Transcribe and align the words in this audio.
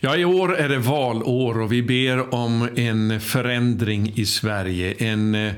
Ja, 0.00 0.16
i 0.16 0.24
år 0.24 0.56
är 0.56 0.68
det 0.68 0.78
valår 0.78 1.60
och 1.60 1.72
vi 1.72 1.82
ber 1.82 2.34
om 2.34 2.68
en 2.76 3.20
förändring 3.20 4.12
i 4.14 4.26
Sverige. 4.26 4.94
En, 4.98 5.34
eh, 5.34 5.52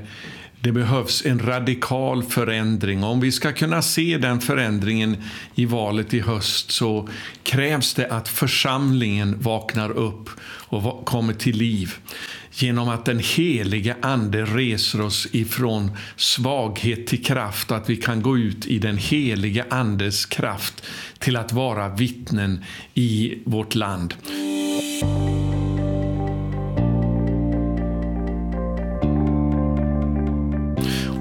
det 0.61 0.71
behövs 0.71 1.25
en 1.25 1.39
radikal 1.39 2.23
förändring. 2.23 3.03
Om 3.03 3.19
vi 3.19 3.31
ska 3.31 3.51
kunna 3.51 3.81
se 3.81 4.17
den 4.17 4.41
förändringen 4.41 5.17
i 5.55 5.65
valet 5.65 6.13
i 6.13 6.19
höst 6.19 6.71
så 6.71 7.09
krävs 7.43 7.93
det 7.93 8.07
att 8.07 8.27
församlingen 8.27 9.41
vaknar 9.41 9.91
upp 9.91 10.29
och 10.43 11.05
kommer 11.05 11.33
till 11.33 11.57
liv 11.57 11.93
genom 12.53 12.89
att 12.89 13.05
den 13.05 13.19
helige 13.19 13.95
Ande 14.01 14.45
reser 14.45 15.01
oss 15.01 15.27
ifrån 15.31 15.91
svaghet 16.15 17.07
till 17.07 17.25
kraft, 17.25 17.71
att 17.71 17.89
vi 17.89 17.95
kan 17.95 18.21
gå 18.21 18.37
ut 18.37 18.67
i 18.67 18.79
den 18.79 18.97
helige 18.97 19.65
Andes 19.69 20.25
kraft 20.25 20.83
till 21.19 21.35
att 21.35 21.51
vara 21.51 21.89
vittnen 21.89 22.65
i 22.93 23.39
vårt 23.45 23.75
land. 23.75 24.15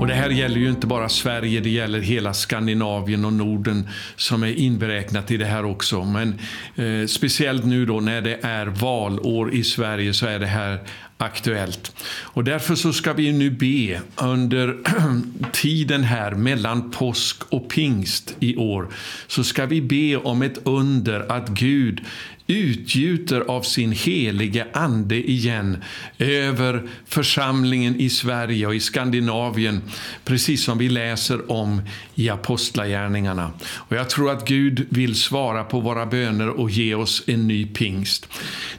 Och 0.00 0.06
Det 0.06 0.14
här 0.14 0.30
gäller 0.30 0.56
ju 0.56 0.70
inte 0.70 0.86
bara 0.86 1.08
Sverige, 1.08 1.60
det 1.60 1.70
gäller 1.70 2.00
hela 2.00 2.34
Skandinavien 2.34 3.24
och 3.24 3.32
Norden 3.32 3.88
som 4.16 4.42
är 4.42 4.58
inberäknat 4.58 5.30
i 5.30 5.36
det 5.36 5.44
här 5.44 5.64
också. 5.64 6.04
Men 6.04 6.38
eh, 6.76 7.06
speciellt 7.06 7.64
nu 7.64 7.86
då 7.86 8.00
när 8.00 8.20
det 8.20 8.38
är 8.42 8.66
valår 8.66 9.54
i 9.54 9.64
Sverige 9.64 10.14
så 10.14 10.26
är 10.26 10.38
det 10.38 10.46
här 10.46 10.80
aktuellt. 11.16 11.92
Och 12.06 12.44
därför 12.44 12.74
så 12.74 12.92
ska 12.92 13.12
vi 13.12 13.32
nu 13.32 13.50
be 13.50 14.00
under 14.16 14.76
tiden 15.52 16.04
här 16.04 16.30
mellan 16.30 16.90
påsk 16.90 17.42
och 17.48 17.68
pingst 17.70 18.36
i 18.40 18.56
år 18.56 18.88
så 19.26 19.44
ska 19.44 19.66
vi 19.66 19.82
be 19.82 20.16
om 20.16 20.42
ett 20.42 20.58
under 20.64 21.32
att 21.32 21.48
Gud 21.48 22.00
utgjuter 22.50 23.40
av 23.40 23.62
sin 23.62 23.92
helige 23.92 24.66
Ande 24.72 25.30
igen 25.30 25.84
över 26.18 26.88
församlingen 27.06 27.96
i 27.96 28.10
Sverige 28.10 28.66
och 28.66 28.74
i 28.74 28.80
Skandinavien, 28.80 29.82
precis 30.24 30.64
som 30.64 30.78
vi 30.78 30.88
läser 30.88 31.50
om 31.50 31.82
i 32.14 32.28
Apostlagärningarna. 32.28 33.52
Och 33.74 33.96
jag 33.96 34.10
tror 34.10 34.30
att 34.30 34.48
Gud 34.48 34.86
vill 34.88 35.14
svara 35.14 35.64
på 35.64 35.80
våra 35.80 36.06
böner 36.06 36.48
och 36.48 36.70
ge 36.70 36.94
oss 36.94 37.22
en 37.26 37.48
ny 37.48 37.66
pingst. 37.66 38.28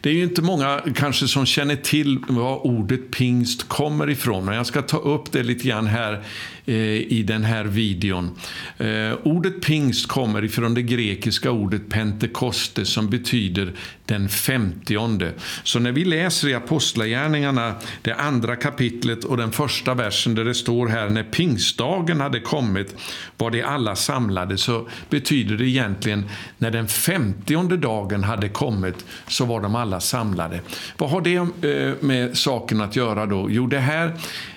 Det 0.01 0.09
är 0.09 0.13
ju 0.13 0.23
inte 0.23 0.41
många 0.41 0.81
kanske 0.95 1.27
som 1.27 1.45
känner 1.45 1.75
till 1.75 2.19
var 2.27 2.65
ordet 2.65 3.11
pingst 3.11 3.67
kommer 3.67 4.09
ifrån, 4.09 4.45
men 4.45 4.55
jag 4.55 4.65
ska 4.65 4.81
ta 4.81 4.97
upp 4.97 5.31
det 5.31 5.43
lite 5.43 5.67
grann 5.67 5.87
här 5.87 6.23
Eh, 6.65 6.75
i 6.97 7.23
den 7.27 7.43
här 7.43 7.65
videon. 7.65 8.37
Eh, 8.77 9.13
ordet 9.23 9.61
pingst 9.61 10.07
kommer 10.07 10.43
ifrån 10.43 10.73
det 10.73 10.81
grekiska 10.81 11.51
ordet 11.51 11.89
pentekoste 11.89 12.85
som 12.85 13.09
betyder 13.09 13.73
den 14.11 14.29
femtionde. 14.29 15.33
Så 15.63 15.79
när 15.79 15.91
vi 15.91 16.05
läser 16.05 16.47
i 16.47 16.53
Apostlagärningarna, 16.53 17.75
det 18.01 18.13
andra 18.13 18.55
kapitlet 18.55 19.23
och 19.23 19.37
den 19.37 19.51
första 19.51 19.93
versen 19.93 20.35
där 20.35 20.45
det 20.45 20.53
står 20.53 20.87
här 20.87 21.09
när 21.09 21.23
pingstdagen 21.23 22.21
hade 22.21 22.39
kommit 22.39 22.95
var 23.37 23.51
de 23.51 23.63
alla 23.63 23.95
samlade 23.95 24.57
så 24.57 24.87
betyder 25.09 25.57
det 25.57 25.65
egentligen 25.65 26.25
när 26.57 26.71
den 26.71 26.87
femtionde 26.87 27.77
dagen 27.77 28.23
hade 28.23 28.49
kommit 28.49 29.05
så 29.27 29.45
var 29.45 29.61
de 29.61 29.75
alla 29.75 29.99
samlade. 29.99 30.59
Vad 30.97 31.09
har 31.09 31.21
det 31.21 31.35
eh, 31.35 31.93
med 31.99 32.37
saken 32.37 32.81
att 32.81 32.95
göra 32.95 33.25
då? 33.25 33.47
Jo, 33.49 33.67
det 33.67 33.79
här 33.79 34.13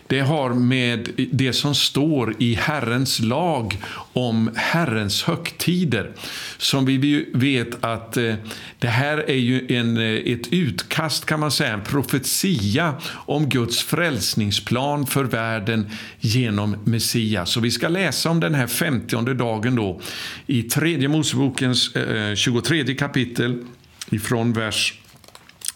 det 0.06 0.20
har 0.20 0.50
med 0.50 1.08
det 1.32 1.52
som 1.52 1.74
står 1.74 2.34
i 2.38 2.54
Herrens 2.54 3.20
lag 3.20 3.78
om 4.12 4.50
Herrens 4.54 5.22
högtider. 5.22 6.10
Som 6.58 6.84
vi 6.84 7.26
vet 7.34 7.84
att 7.84 8.16
eh, 8.16 8.34
det 8.78 8.88
här 8.88 9.30
är 9.30 9.34
ju 9.44 9.76
en, 9.76 9.96
eh, 9.96 10.32
ett 10.32 10.52
utkast, 10.52 11.24
kan 11.24 11.40
man 11.40 11.50
säga, 11.50 11.72
en 11.72 11.84
profetia 11.84 12.94
om 13.12 13.48
Guds 13.48 13.82
frälsningsplan 13.82 15.06
för 15.06 15.24
världen 15.24 15.90
genom 16.20 16.76
Messias. 16.84 17.50
Så 17.50 17.60
vi 17.60 17.70
ska 17.70 17.88
läsa 17.88 18.30
om 18.30 18.40
den 18.40 18.54
här 18.54 18.66
femtionde 18.66 19.34
dagen 19.34 19.74
då 19.74 20.00
i 20.46 20.62
tredje 20.62 21.08
Mosebokens 21.08 21.96
eh, 21.96 22.34
23 22.34 22.94
kapitel 22.94 23.64
ifrån 24.10 24.52
vers 24.52 24.94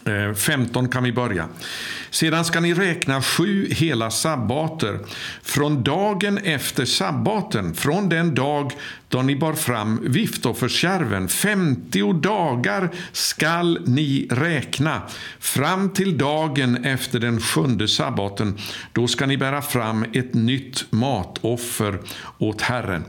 eh, 0.05 0.33
15 0.33 0.89
kan 0.89 1.03
vi 1.03 1.11
börja. 1.11 1.47
Sedan 2.09 2.45
ska 2.45 2.59
ni 2.59 2.73
räkna 2.73 3.21
sju 3.21 3.67
hela 3.71 4.11
sabbater 4.11 4.99
från 5.41 5.83
dagen 5.83 6.37
efter 6.37 6.85
sabbaten, 6.85 7.73
från 7.73 8.09
den 8.09 8.35
dag 8.35 8.71
då 9.09 9.21
ni 9.21 9.35
bar 9.35 9.53
fram 9.53 9.99
viftofferskärven. 10.03 11.27
Femtio 11.27 12.13
dagar 12.13 12.89
skall 13.11 13.79
ni 13.85 14.27
räkna, 14.31 15.01
fram 15.39 15.89
till 15.89 16.17
dagen 16.17 16.85
efter 16.85 17.19
den 17.19 17.41
sjunde 17.41 17.87
sabbaten. 17.87 18.57
Då 18.93 19.07
ska 19.07 19.25
ni 19.25 19.37
bära 19.37 19.61
fram 19.61 20.05
ett 20.13 20.33
nytt 20.33 20.85
matoffer 20.89 21.99
åt 22.37 22.61
Herren. 22.61 23.03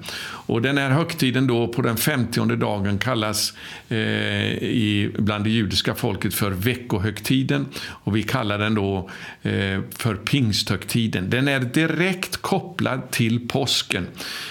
Och 0.50 0.62
den 0.62 0.78
här 0.78 0.90
högtiden 0.90 1.46
då 1.46 1.68
på 1.68 1.82
den 1.82 1.96
femtionde 1.96 2.56
dagen 2.56 2.98
kallas 2.98 3.54
eh, 3.88 3.98
i, 3.98 5.10
bland 5.18 5.44
det 5.44 5.50
judiska 5.50 5.94
folket 5.94 6.34
för 6.34 6.50
veckohögtiden 6.50 7.66
och 7.86 8.16
vi 8.16 8.22
kallar 8.22 8.58
den 8.58 8.74
då 8.74 9.10
eh, 9.42 9.80
för 9.98 10.14
pingsthögtiden. 10.14 11.30
Den 11.30 11.48
är 11.48 11.60
direkt 11.60 12.36
kopplad 12.36 13.10
till 13.10 13.48
påsken. 13.48 14.06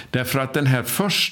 Därför 0.10 0.40
att 0.40 0.54
den 0.54 0.66
här 0.66 0.84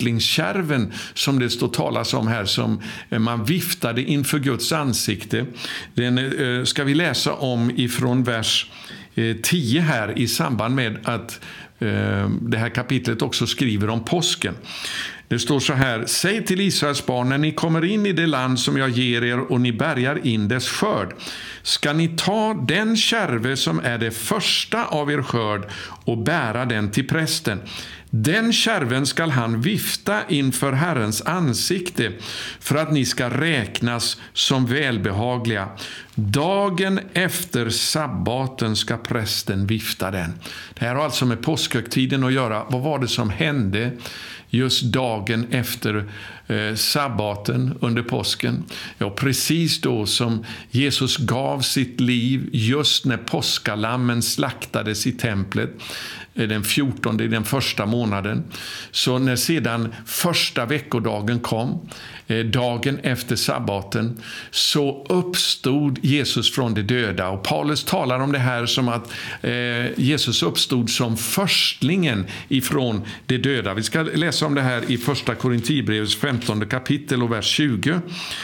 förstlingskärven 0.08 0.94
som 1.14 1.40
det 1.40 1.50
står 1.50 1.68
talas 1.68 2.14
om 2.14 2.28
här, 2.28 2.46
som 2.46 2.82
eh, 3.10 3.20
man 3.20 3.46
viftade 3.46 4.02
inför 4.02 4.40
Guds 4.40 4.72
ansikte, 4.72 5.46
den 5.94 6.18
eh, 6.18 6.64
ska 6.64 6.84
vi 6.84 6.94
läsa 6.94 7.34
om 7.34 7.72
ifrån 7.76 8.24
vers 8.24 8.72
eh, 9.16 9.36
10 9.44 9.82
här 9.82 10.18
i 10.18 10.28
samband 10.28 10.76
med 10.76 10.98
att 11.04 11.40
det 12.42 12.58
här 12.58 12.70
kapitlet 12.70 13.22
också 13.22 13.48
skriver 13.48 13.90
om 13.90 14.04
påsken. 14.04 14.56
Det 15.28 15.40
står 15.40 15.60
så 15.60 15.74
här, 15.74 16.06
säg 16.06 16.46
till 16.46 16.62
Israels 16.62 17.06
barn 17.06 17.30
när 17.30 17.38
ni 17.38 17.52
kommer 17.52 17.86
in 17.86 18.06
i 18.06 18.14
det 18.14 18.26
land 18.26 18.60
som 18.60 18.78
jag 18.78 18.90
ger 18.90 19.24
er 19.24 19.40
och 19.40 19.62
ni 19.62 19.72
bärgar 19.72 20.28
in 20.28 20.48
dess 20.48 20.70
skörd, 20.70 21.16
ska 21.62 21.94
ni 21.94 22.08
ta 22.08 22.54
den 22.68 22.98
kärve 22.98 23.58
som 23.58 23.80
är 23.80 23.98
det 23.98 24.12
första 24.12 24.86
av 24.86 25.12
er 25.12 25.22
skörd 25.22 25.70
och 26.06 26.18
bära 26.18 26.66
den 26.66 26.92
till 26.92 27.08
prästen. 27.08 27.60
Den 28.24 28.54
kärven 28.54 29.06
skall 29.06 29.30
han 29.32 29.62
vifta 29.62 30.22
inför 30.30 30.72
Herrens 30.72 31.22
ansikte 31.22 32.12
för 32.60 32.76
att 32.76 32.92
ni 32.92 33.06
ska 33.06 33.30
räknas 33.30 34.18
som 34.34 34.66
välbehagliga. 34.66 35.70
Dagen 36.16 37.00
efter 37.14 37.70
sabbaten 37.70 38.76
ska 38.76 38.98
prästen 38.98 39.68
vifta 39.68 40.12
den. 40.12 40.34
Det 40.74 40.86
här 40.86 40.96
har 40.96 41.04
alltså 41.04 41.26
med 41.26 41.42
påskhögtiden 41.42 42.24
att 42.24 42.34
göra. 42.34 42.66
Vad 42.70 42.82
var 42.82 43.00
det 43.00 43.08
som 43.08 43.30
hände 43.30 43.92
just 44.50 44.84
dagen 44.84 45.48
efter 45.52 46.06
eh, 46.48 46.76
sabbaten 46.76 47.78
under 47.82 48.04
påsken. 48.04 48.64
Ja, 48.98 49.10
precis 49.10 49.82
då 49.82 50.06
som 50.06 50.46
Jesus 50.72 51.18
gav 51.18 51.62
sitt 51.62 52.00
liv, 52.00 52.50
just 52.52 53.06
när 53.06 53.18
påskalammen 53.18 54.22
slaktades 54.22 55.08
i 55.08 55.12
templet 55.12 55.70
den 56.46 56.64
14 56.64 57.22
i 57.22 57.28
den 57.28 57.44
första 57.44 57.86
månaden. 57.86 58.44
Så 58.92 59.20
när 59.20 59.36
sedan 59.36 59.96
första 60.06 60.66
veckodagen 60.66 61.40
kom, 61.40 61.90
eh, 62.28 62.40
dagen 62.40 63.00
efter 63.04 63.36
sabbaten, 63.36 64.22
så 64.52 65.06
uppstod 65.10 66.00
Jesus 66.02 66.56
från 66.56 66.74
de 66.74 66.82
döda. 66.82 67.30
Och 67.30 67.44
Paulus 67.44 67.84
talar 67.84 68.20
om 68.20 68.32
det 68.32 68.40
här 68.40 68.66
som 68.66 68.90
att 68.90 69.12
eh, 69.42 70.00
Jesus 70.00 70.44
uppstod 70.44 70.90
som 70.90 71.18
förstlingen 71.18 72.26
ifrån 72.48 73.02
de 73.26 73.38
döda. 73.38 73.74
Vi 73.74 73.84
ska 73.84 74.02
läsa 74.02 74.46
om 74.46 74.56
det 74.56 74.62
här 74.62 74.92
i 74.92 74.98
första 74.98 75.36
Korintierbrevets 75.36 76.16
15 76.16 76.66
kapitel 76.66 77.24
och 77.24 77.32
vers 77.32 77.46
20. 77.46 78.00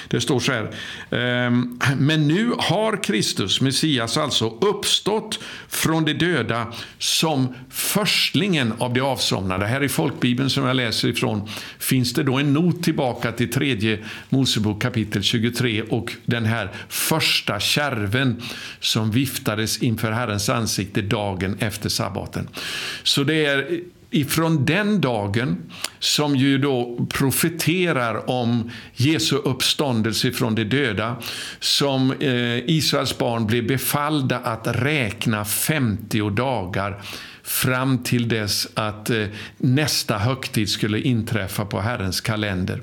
Det 0.08 0.22
står 0.22 0.40
så 0.40 0.52
här. 0.52 0.72
Ehm, 1.12 1.80
Men 1.98 2.28
nu 2.28 2.52
har 2.58 3.04
Kristus, 3.04 3.62
Messias 3.62 4.18
alltså, 4.18 4.50
uppstått 4.50 5.40
från 5.68 6.06
de 6.06 6.14
döda 6.14 6.74
som 7.00 7.56
förstlingen 7.84 8.74
av 8.78 8.94
de 8.94 9.02
avsomnade. 9.02 9.66
Här 9.66 9.84
i 9.84 9.90
folkbibeln 9.90 10.50
som 10.50 10.66
jag 10.66 10.76
läser 10.76 11.08
ifrån 11.08 11.50
finns 11.80 12.14
det 12.14 12.24
då 12.24 12.38
en 12.38 12.54
not 12.54 12.84
tillbaka 12.84 13.32
till 13.32 13.52
tredje 13.52 14.00
Mosebok 14.30 14.82
kapitel 14.82 15.24
23 15.24 15.82
och 15.82 16.14
den 16.26 16.46
här 16.46 16.70
första 16.90 17.60
kärven 17.60 18.42
som 18.80 19.12
viftades 19.12 19.78
inför 19.78 20.12
Herrens 20.12 20.50
ansikte 20.50 21.02
dagen 21.02 21.58
efter 21.60 21.90
sabbaten. 21.90 22.50
Så 23.04 23.24
det 23.24 23.46
är 23.46 23.80
ifrån 24.10 24.66
den 24.66 25.02
dagen 25.02 25.58
som 26.00 26.36
ju 26.36 26.58
då 26.58 27.08
profeterar 27.10 28.30
om 28.30 28.72
Jesu 28.94 29.36
uppståndelse 29.36 30.32
från 30.32 30.56
de 30.56 30.64
döda 30.64 31.16
som 31.60 32.12
eh, 32.12 32.70
Israels 32.70 33.18
barn 33.18 33.48
blev 33.48 33.68
befallda 33.68 34.38
att 34.38 34.68
räkna 34.68 35.46
50 35.46 36.30
dagar 36.30 37.02
fram 37.44 38.04
till 38.04 38.28
dess 38.28 38.68
att 38.74 39.10
eh, 39.10 39.26
nästa 39.58 40.18
högtid 40.18 40.70
skulle 40.70 41.00
inträffa 41.00 41.66
på 41.66 41.80
Herrens 41.80 42.22
kalender. 42.22 42.82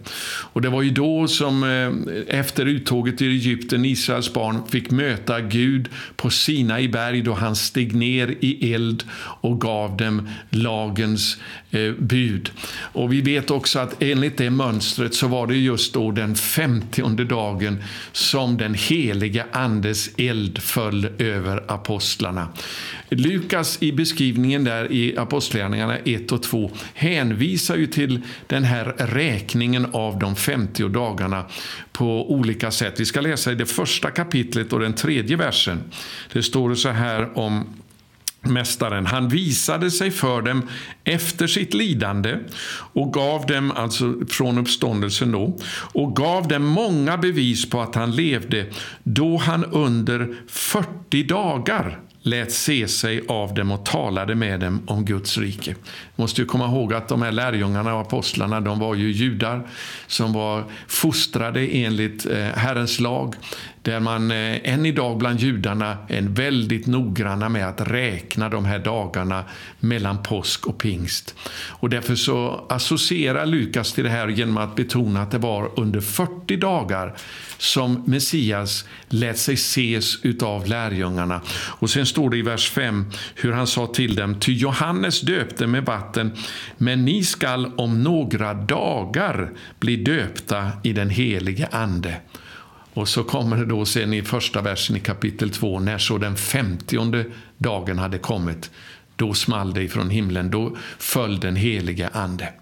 Och 0.52 0.62
Det 0.62 0.68
var 0.68 0.82
ju 0.82 0.90
då 0.90 1.28
som 1.28 1.64
eh, 1.64 2.36
efter 2.38 2.66
uttåget 2.66 3.22
ur 3.22 3.30
Egypten 3.30 3.84
Israels 3.84 4.32
barn 4.32 4.62
fick 4.68 4.90
möta 4.90 5.40
Gud 5.40 5.88
på 6.16 6.30
Sinai 6.30 6.88
berg 6.88 7.22
då 7.22 7.32
han 7.32 7.56
steg 7.56 7.94
ner 7.94 8.34
i 8.40 8.74
eld 8.74 9.04
och 9.40 9.60
gav 9.60 9.96
dem 9.96 10.28
lagens 10.50 11.38
eh, 11.70 11.92
bud. 11.98 12.50
Och 12.70 13.12
Vi 13.12 13.20
vet 13.20 13.50
också 13.50 13.78
att 13.78 14.02
enligt 14.02 14.36
det 14.36 14.50
mönstret 14.50 15.14
så 15.14 15.28
var 15.28 15.46
det 15.46 15.56
just 15.56 15.94
då 15.94 16.10
den 16.10 16.34
femtionde 16.34 17.24
dagen 17.24 17.82
som 18.12 18.56
den 18.56 18.74
heliga 18.74 19.46
Andes 19.52 20.10
eld 20.16 20.62
föll 20.62 21.08
över 21.18 21.64
apostlarna. 21.66 22.48
Lukas 23.08 23.78
i 23.80 23.92
beskrivningen 23.92 24.49
där 24.58 24.92
i 24.92 25.16
Apostlagärningarna 25.16 25.98
1 25.98 26.32
och 26.32 26.42
2 26.42 26.70
hänvisar 26.94 27.76
ju 27.76 27.86
till 27.86 28.20
den 28.46 28.64
här 28.64 28.84
räkningen 28.98 29.86
av 29.92 30.18
de 30.18 30.36
50 30.36 30.88
dagarna 30.88 31.44
på 31.92 32.32
olika 32.32 32.70
sätt. 32.70 33.00
Vi 33.00 33.06
ska 33.06 33.20
läsa 33.20 33.52
i 33.52 33.54
det 33.54 33.66
första 33.66 34.10
kapitlet 34.10 34.72
och 34.72 34.80
den 34.80 34.92
tredje 34.92 35.36
versen. 35.36 35.82
Det 36.32 36.42
står 36.42 36.74
så 36.74 36.88
här 36.88 37.38
om 37.38 37.64
Mästaren, 38.42 39.06
han 39.06 39.28
visade 39.28 39.90
sig 39.90 40.10
för 40.10 40.42
dem 40.42 40.68
efter 41.04 41.46
sitt 41.46 41.74
lidande 41.74 42.36
och 42.92 43.12
gav 43.12 43.46
dem, 43.46 43.72
alltså 43.76 44.14
från 44.28 44.58
uppståndelsen 44.58 45.32
då, 45.32 45.58
och 45.92 46.16
gav 46.16 46.48
dem 46.48 46.64
många 46.64 47.16
bevis 47.16 47.70
på 47.70 47.80
att 47.80 47.94
han 47.94 48.16
levde 48.16 48.66
då 49.02 49.36
han 49.36 49.64
under 49.64 50.36
40 50.48 51.22
dagar 51.22 52.00
lät 52.22 52.52
se 52.52 52.88
sig 52.88 53.22
av 53.28 53.54
dem 53.54 53.70
och 53.70 53.84
talade 53.84 54.34
med 54.34 54.60
dem 54.60 54.82
om 54.86 55.04
Guds 55.04 55.38
rike. 55.38 55.74
måste 56.16 56.40
ju 56.40 56.46
komma 56.46 56.64
ihåg 56.66 56.94
att 56.94 57.08
de 57.08 57.22
här 57.22 57.32
lärjungarna 57.32 57.94
och 57.94 58.00
apostlarna 58.00 58.60
de 58.60 58.78
var 58.78 58.94
ju 58.94 59.10
judar 59.10 59.68
som 60.06 60.32
var 60.32 60.64
fostrade 60.86 61.66
enligt 61.66 62.26
eh, 62.26 62.38
Herrens 62.38 63.00
lag 63.00 63.34
där 63.82 64.00
man 64.00 64.30
eh, 64.30 64.72
än 64.72 64.86
idag 64.86 65.18
bland 65.18 65.40
judarna 65.40 65.96
är 66.08 66.22
väldigt 66.22 66.86
noggranna 66.86 67.48
med 67.48 67.68
att 67.68 67.80
räkna 67.80 68.48
de 68.48 68.64
här 68.64 68.78
dagarna 68.78 69.44
mellan 69.80 70.22
påsk 70.22 70.66
och 70.66 70.78
pingst. 70.78 71.34
Och 71.68 71.90
därför 71.90 72.14
så 72.14 72.66
associerar 72.68 73.46
Lukas 73.46 73.92
till 73.92 74.04
det 74.04 74.10
här 74.10 74.28
genom 74.28 74.56
att 74.56 74.76
betona 74.76 75.22
att 75.22 75.30
det 75.30 75.38
var 75.38 75.70
under 75.76 76.00
40 76.00 76.56
dagar 76.56 77.16
som 77.58 78.02
Messias 78.06 78.84
lät 79.08 79.38
sig 79.38 79.54
ses 79.54 80.24
utav 80.24 80.66
lärjungarna. 80.66 81.40
Och 81.50 81.90
sen 81.90 82.06
står 82.06 82.30
det 82.30 82.36
i 82.36 82.42
vers 82.42 82.70
5 82.70 83.06
hur 83.34 83.52
han 83.52 83.66
sa 83.66 83.86
till 83.86 84.14
dem, 84.14 84.40
ty 84.40 84.52
Johannes 84.52 85.20
döpte 85.20 85.66
med 85.66 85.84
vatten, 85.84 86.32
men 86.76 87.04
ni 87.04 87.24
skall 87.24 87.72
om 87.76 88.02
några 88.02 88.54
dagar 88.54 89.50
bli 89.78 89.96
döpta 89.96 90.70
i 90.82 90.92
den 90.92 91.10
helige 91.10 91.68
Ande. 91.70 92.16
Och 92.94 93.08
så 93.08 93.24
kommer 93.24 93.56
det 93.56 93.64
då 93.64 93.84
sen 93.84 94.14
i 94.14 94.22
första 94.22 94.62
versen 94.62 94.96
i 94.96 95.00
kapitel 95.00 95.50
2, 95.50 95.80
när 95.80 95.98
så 95.98 96.18
den 96.18 96.36
femtionde 96.36 97.24
dagen 97.58 97.98
hade 97.98 98.18
kommit, 98.18 98.70
då 99.16 99.34
small 99.34 99.74
det 99.74 99.82
ifrån 99.82 100.10
himlen, 100.10 100.50
då 100.50 100.76
föll 100.98 101.40
den 101.40 101.56
helige 101.56 102.08
Ande. 102.12 102.52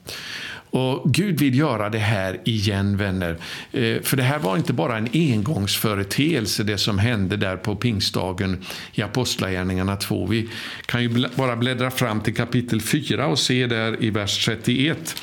Och 0.70 1.12
Gud 1.12 1.40
vill 1.40 1.58
göra 1.58 1.90
det 1.90 1.98
här 1.98 2.40
igen, 2.44 2.96
vänner. 2.96 3.36
Eh, 3.72 4.02
för 4.02 4.16
det 4.16 4.22
här 4.22 4.38
var 4.38 4.56
inte 4.56 4.72
bara 4.72 4.96
en 4.96 5.08
engångsföreteelse, 5.12 6.64
det 6.64 6.78
som 6.78 6.98
hände 6.98 7.36
där 7.36 7.56
på 7.56 7.76
pingstdagen 7.76 8.64
i 8.92 9.02
Apostlagärningarna 9.02 9.96
2. 9.96 10.26
Vi 10.26 10.48
kan 10.86 11.02
ju 11.02 11.26
bara 11.36 11.56
bläddra 11.56 11.90
fram 11.90 12.20
till 12.20 12.34
kapitel 12.34 12.80
4 12.80 13.26
och 13.26 13.38
se 13.38 13.66
där 13.66 14.04
i 14.04 14.10
vers 14.10 14.44
31, 14.44 15.16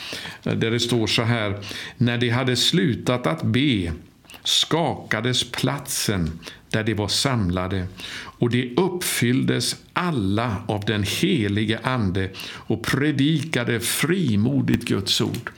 eh, 0.44 0.54
där 0.54 0.72
det 0.72 0.80
står 0.80 1.08
så 1.08 1.24
här. 1.24 1.60
När 1.98 2.18
de 2.18 2.30
hade 2.30 2.56
slutat 2.56 3.28
att 3.28 3.44
be 3.44 3.92
skakades 4.46 5.52
platsen 5.52 6.40
där 6.70 6.84
de 6.84 6.94
var 6.94 7.08
samlade 7.08 7.88
och 8.16 8.50
de 8.50 8.74
uppfylldes 8.78 9.76
alla 9.94 10.56
av 10.68 10.86
den 10.86 11.04
helige 11.04 11.80
Ande 11.84 12.30
och 12.54 12.84
predikade 12.84 13.80
frimodigt 13.80 14.86
Guds 14.86 15.22
ord. 15.22 15.52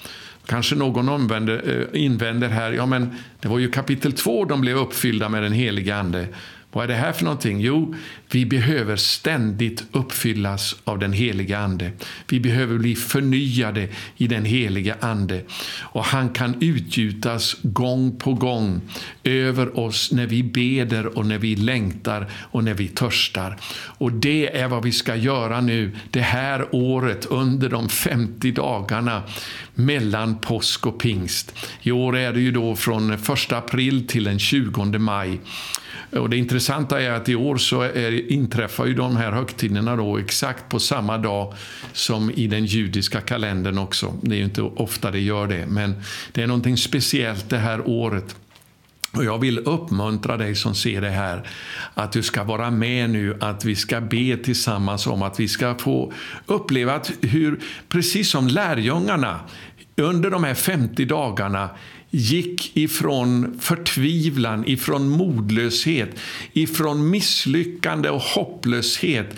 Kanske 0.45 0.75
någon 0.75 1.09
omvänder, 1.09 1.89
eh, 1.93 2.01
invänder 2.03 2.49
här, 2.49 2.71
ja 2.71 2.85
men 2.85 3.15
det 3.39 3.47
var 3.47 3.59
ju 3.59 3.71
kapitel 3.71 4.13
2 4.13 4.45
de 4.45 4.61
blev 4.61 4.77
uppfyllda 4.77 5.29
med 5.29 5.43
den 5.43 5.53
helige 5.53 5.95
Ande. 5.95 6.27
Vad 6.77 6.83
är 6.83 6.87
det 6.87 6.93
här 6.93 7.13
för 7.13 7.23
någonting? 7.23 7.61
Jo, 7.61 7.95
vi 8.31 8.45
behöver 8.45 8.95
ständigt 8.95 9.83
uppfyllas 9.91 10.75
av 10.83 10.99
den 10.99 11.13
heliga 11.13 11.59
Ande. 11.59 11.91
Vi 12.27 12.39
behöver 12.39 12.77
bli 12.77 12.95
förnyade 12.95 13.87
i 14.17 14.27
den 14.27 14.45
heliga 14.45 14.95
Ande. 14.99 15.41
Och 15.79 16.05
han 16.05 16.29
kan 16.29 16.55
utgjutas 16.61 17.55
gång 17.61 18.17
på 18.17 18.33
gång 18.33 18.81
över 19.23 19.79
oss 19.79 20.11
när 20.11 20.27
vi 20.27 20.43
beder 20.43 21.17
och 21.17 21.25
när 21.25 21.37
vi 21.37 21.55
längtar 21.55 22.27
och 22.33 22.63
när 22.63 22.73
vi 22.73 22.87
törstar. 22.87 23.57
Och 23.97 24.11
det 24.11 24.57
är 24.57 24.67
vad 24.67 24.83
vi 24.83 24.91
ska 24.91 25.15
göra 25.15 25.61
nu 25.61 25.91
det 26.11 26.21
här 26.21 26.75
året 26.75 27.25
under 27.25 27.69
de 27.69 27.89
50 27.89 28.51
dagarna 28.51 29.23
mellan 29.73 30.37
påsk 30.37 30.87
och 30.87 30.99
pingst. 30.99 31.53
I 31.81 31.91
år 31.91 32.17
är 32.17 32.33
det 32.33 32.39
ju 32.39 32.51
då 32.51 32.75
från 32.75 33.11
1 33.11 33.51
april 33.51 34.07
till 34.07 34.23
den 34.23 34.39
20 34.39 34.99
maj. 34.99 35.39
Och 36.11 36.29
det 36.29 36.37
intressanta 36.37 37.01
är 37.01 37.11
att 37.11 37.29
i 37.29 37.35
år 37.35 37.57
så 37.57 37.81
är, 37.81 38.31
inträffar 38.31 38.85
ju 38.85 38.93
de 38.93 39.17
här 39.17 39.31
högtiderna 39.31 39.95
då 39.95 40.17
exakt 40.17 40.69
på 40.69 40.79
samma 40.79 41.17
dag 41.17 41.53
som 41.93 42.31
i 42.31 42.47
den 42.47 42.65
judiska 42.65 43.21
kalendern 43.21 43.77
också. 43.77 44.13
Det 44.21 44.35
är 44.35 44.37
ju 44.37 44.45
inte 44.45 44.61
ofta 44.61 45.11
det 45.11 45.19
gör 45.19 45.47
det, 45.47 45.65
men 45.67 45.95
det 46.31 46.43
är 46.43 46.47
någonting 46.47 46.77
speciellt 46.77 47.49
det 47.49 47.57
här 47.57 47.89
året. 47.89 48.35
Och 49.11 49.23
Jag 49.23 49.37
vill 49.37 49.59
uppmuntra 49.59 50.37
dig 50.37 50.55
som 50.55 50.75
ser 50.75 51.01
det 51.01 51.09
här 51.09 51.47
att 51.93 52.11
du 52.11 52.23
ska 52.23 52.43
vara 52.43 52.71
med 52.71 53.09
nu, 53.09 53.37
att 53.39 53.65
vi 53.65 53.75
ska 53.75 54.01
be 54.01 54.37
tillsammans 54.37 55.07
om 55.07 55.21
att 55.21 55.39
vi 55.39 55.47
ska 55.47 55.75
få 55.75 56.13
uppleva 56.45 56.95
att 56.95 57.11
hur, 57.21 57.59
precis 57.89 58.29
som 58.29 58.47
lärjungarna 58.47 59.39
under 59.95 60.29
de 60.29 60.43
här 60.43 60.53
50 60.53 61.05
dagarna 61.05 61.69
gick 62.17 62.77
ifrån 62.77 63.59
förtvivlan, 63.59 64.63
ifrån 64.67 65.09
modlöshet, 65.09 66.09
ifrån 66.53 67.09
misslyckande 67.09 68.09
och 68.09 68.21
hopplöshet 68.21 69.35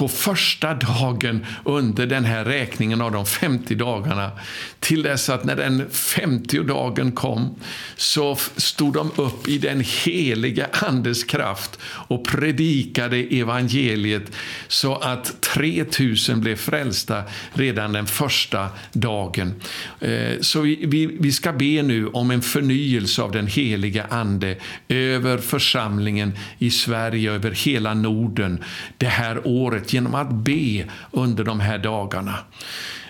på 0.00 0.08
första 0.08 0.74
dagen 0.74 1.46
under 1.64 2.06
den 2.06 2.24
här 2.24 2.44
räkningen 2.44 3.00
av 3.00 3.12
de 3.12 3.26
50 3.26 3.74
dagarna. 3.74 4.30
Till 4.78 5.02
dess 5.02 5.28
att 5.28 5.44
när 5.44 5.56
den 5.56 5.90
50 5.90 6.62
dagen 6.62 7.12
kom 7.12 7.54
så 7.96 8.36
stod 8.56 8.94
de 8.94 9.10
upp 9.16 9.48
i 9.48 9.58
den 9.58 9.84
heliga 10.04 10.66
Andes 10.72 11.24
kraft 11.24 11.78
och 11.84 12.24
predikade 12.24 13.16
evangeliet 13.16 14.22
så 14.68 14.96
att 14.96 15.40
3000 15.40 16.40
blev 16.40 16.56
frälsta 16.56 17.22
redan 17.52 17.92
den 17.92 18.06
första 18.06 18.68
dagen. 18.92 19.54
Eh, 20.00 20.40
så 20.40 20.60
vi, 20.60 21.16
vi 21.20 21.32
ska 21.32 21.52
be 21.52 21.82
nu 21.82 22.06
om 22.06 22.30
en 22.30 22.42
förnyelse 22.42 23.22
av 23.22 23.32
den 23.32 23.46
heliga 23.46 24.06
Ande 24.10 24.56
över 24.88 25.38
församlingen 25.38 26.32
i 26.58 26.70
Sverige, 26.70 27.32
över 27.32 27.50
hela 27.50 27.94
Norden 27.94 28.64
det 28.98 29.06
här 29.06 29.46
året 29.46 29.89
genom 29.92 30.14
att 30.14 30.30
be 30.30 30.84
under 31.10 31.44
de 31.44 31.60
här 31.60 31.78
dagarna. 31.78 32.34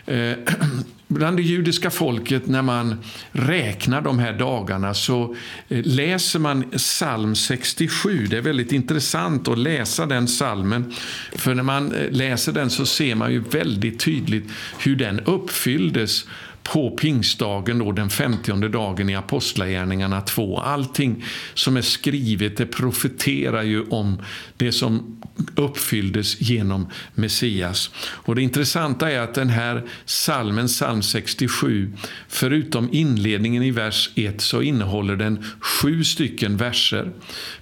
Eh, 0.06 0.32
bland 1.08 1.36
det 1.36 1.42
judiska 1.42 1.90
folket, 1.90 2.46
när 2.46 2.62
man 2.62 2.96
räknar 3.32 4.02
de 4.02 4.18
här 4.18 4.32
dagarna, 4.32 4.94
så 4.94 5.36
eh, 5.68 5.84
läser 5.84 6.38
man 6.38 6.64
psalm 6.70 7.34
67. 7.34 8.26
Det 8.26 8.36
är 8.36 8.40
väldigt 8.40 8.72
intressant 8.72 9.48
att 9.48 9.58
läsa 9.58 10.06
den 10.06 10.26
psalmen. 10.26 10.94
För 11.32 11.54
när 11.54 11.62
man 11.62 11.92
eh, 11.94 12.10
läser 12.10 12.52
den 12.52 12.70
så 12.70 12.86
ser 12.86 13.14
man 13.14 13.32
ju 13.32 13.40
väldigt 13.40 14.00
tydligt 14.00 14.50
hur 14.78 14.96
den 14.96 15.20
uppfylldes 15.20 16.26
på 16.72 16.90
pingstdagen, 16.90 17.78
då, 17.78 17.92
den 17.92 18.10
femtionde 18.10 18.68
dagen 18.68 19.10
i 19.10 19.16
Apostlagärningarna 19.16 20.20
2. 20.20 20.58
Allting 20.58 21.24
som 21.54 21.76
är 21.76 21.82
skrivet 21.82 22.56
det 22.56 22.66
profeterar 22.66 23.62
ju 23.62 23.82
om 23.82 24.22
det 24.56 24.72
som 24.72 25.22
uppfylldes 25.56 26.40
genom 26.40 26.86
Messias. 27.14 27.90
Och 27.96 28.34
Det 28.34 28.42
intressanta 28.42 29.10
är 29.10 29.20
att 29.20 29.34
den 29.34 29.48
här 29.48 29.86
salmen, 30.04 30.66
psalm 30.66 31.02
67, 31.02 31.92
förutom 32.28 32.88
inledningen 32.92 33.62
i 33.62 33.70
vers 33.70 34.10
1 34.14 34.40
så 34.40 34.62
innehåller 34.62 35.16
den 35.16 35.44
sju 35.60 36.04
stycken 36.04 36.56
verser. 36.56 37.12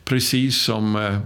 Precis 0.04 0.56
som 0.56 0.96
eh, 0.96 1.18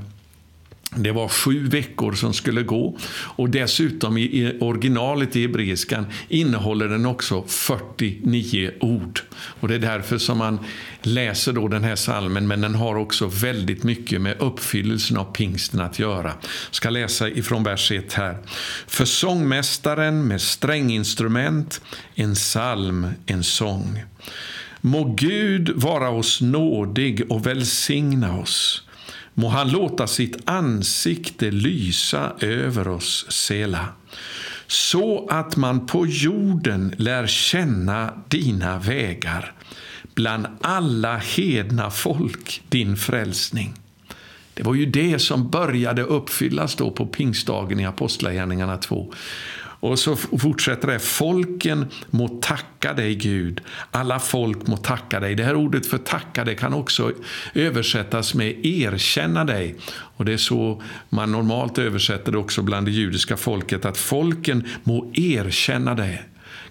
det 0.96 1.12
var 1.12 1.28
sju 1.28 1.68
veckor 1.68 2.12
som 2.12 2.34
skulle 2.34 2.62
gå 2.62 2.98
och 3.12 3.50
dessutom 3.50 4.18
i 4.18 4.56
originalet 4.60 5.36
i 5.36 5.42
hebreiskan 5.42 6.06
innehåller 6.28 6.88
den 6.88 7.06
också 7.06 7.44
49 7.46 8.70
ord. 8.80 9.20
Och 9.34 9.68
Det 9.68 9.74
är 9.74 9.78
därför 9.78 10.18
som 10.18 10.38
man 10.38 10.58
läser 11.02 11.52
då 11.52 11.68
den 11.68 11.84
här 11.84 11.96
salmen 11.96 12.48
men 12.48 12.60
den 12.60 12.74
har 12.74 12.96
också 12.96 13.26
väldigt 13.26 13.82
mycket 13.82 14.20
med 14.20 14.40
uppfyllelsen 14.40 15.16
av 15.16 15.24
pingsten 15.24 15.80
att 15.80 15.98
göra. 15.98 16.32
Jag 16.42 16.74
ska 16.74 16.90
läsa 16.90 17.28
ifrån 17.28 17.64
vers 17.64 17.92
1 17.92 18.12
här. 18.12 18.36
För 18.86 19.04
sångmästaren 19.04 20.26
med 20.28 20.40
stränginstrument, 20.40 21.80
en 22.14 22.34
psalm, 22.34 23.06
en 23.26 23.44
sång. 23.44 24.04
Må 24.80 25.04
Gud 25.04 25.70
vara 25.74 26.10
oss 26.10 26.40
nådig 26.40 27.22
och 27.28 27.46
välsigna 27.46 28.38
oss. 28.38 28.82
Må 29.34 29.48
han 29.48 29.70
låta 29.70 30.06
sitt 30.06 30.36
ansikte 30.44 31.50
lysa 31.50 32.32
över 32.40 32.88
oss, 32.88 33.26
Sela, 33.28 33.88
så 34.66 35.26
att 35.28 35.56
man 35.56 35.86
på 35.86 36.06
jorden 36.06 36.94
lär 36.98 37.26
känna 37.26 38.12
dina 38.28 38.78
vägar, 38.78 39.52
bland 40.14 40.46
alla 40.60 41.16
hedna 41.16 41.90
folk 41.90 42.62
din 42.68 42.96
frälsning. 42.96 43.74
Det 44.54 44.62
var 44.62 44.74
ju 44.74 44.86
det 44.86 45.18
som 45.18 45.50
började 45.50 46.02
uppfyllas 46.02 46.74
då 46.74 46.90
på 46.90 47.06
pingstdagen 47.06 47.80
i 47.80 47.86
Apostlagärningarna 47.86 48.76
2. 48.76 49.12
Och 49.82 49.98
så 49.98 50.16
fortsätter 50.16 50.88
det. 50.88 50.98
Folken 50.98 51.86
må 52.10 52.28
tacka 52.28 52.92
dig, 52.94 53.14
Gud. 53.14 53.60
Alla 53.90 54.18
folk 54.18 54.66
må 54.66 54.76
tacka 54.76 55.20
dig. 55.20 55.34
Det 55.34 55.44
här 55.44 55.54
ordet 55.54 55.86
för 55.86 55.98
tacka 55.98 56.44
det 56.44 56.54
kan 56.54 56.74
också 56.74 57.12
översättas 57.54 58.34
med 58.34 58.66
erkänna 58.66 59.44
dig. 59.44 59.74
Och 59.90 60.24
Det 60.24 60.32
är 60.32 60.36
så 60.36 60.82
man 61.08 61.32
normalt 61.32 61.78
översätter 61.78 62.32
det 62.32 62.38
också 62.38 62.62
bland 62.62 62.86
det 62.86 62.90
judiska 62.90 63.36
folket. 63.36 63.84
Att 63.84 63.98
folken 63.98 64.68
må 64.84 65.12
erkänna 65.14 65.94
dig, 65.94 66.22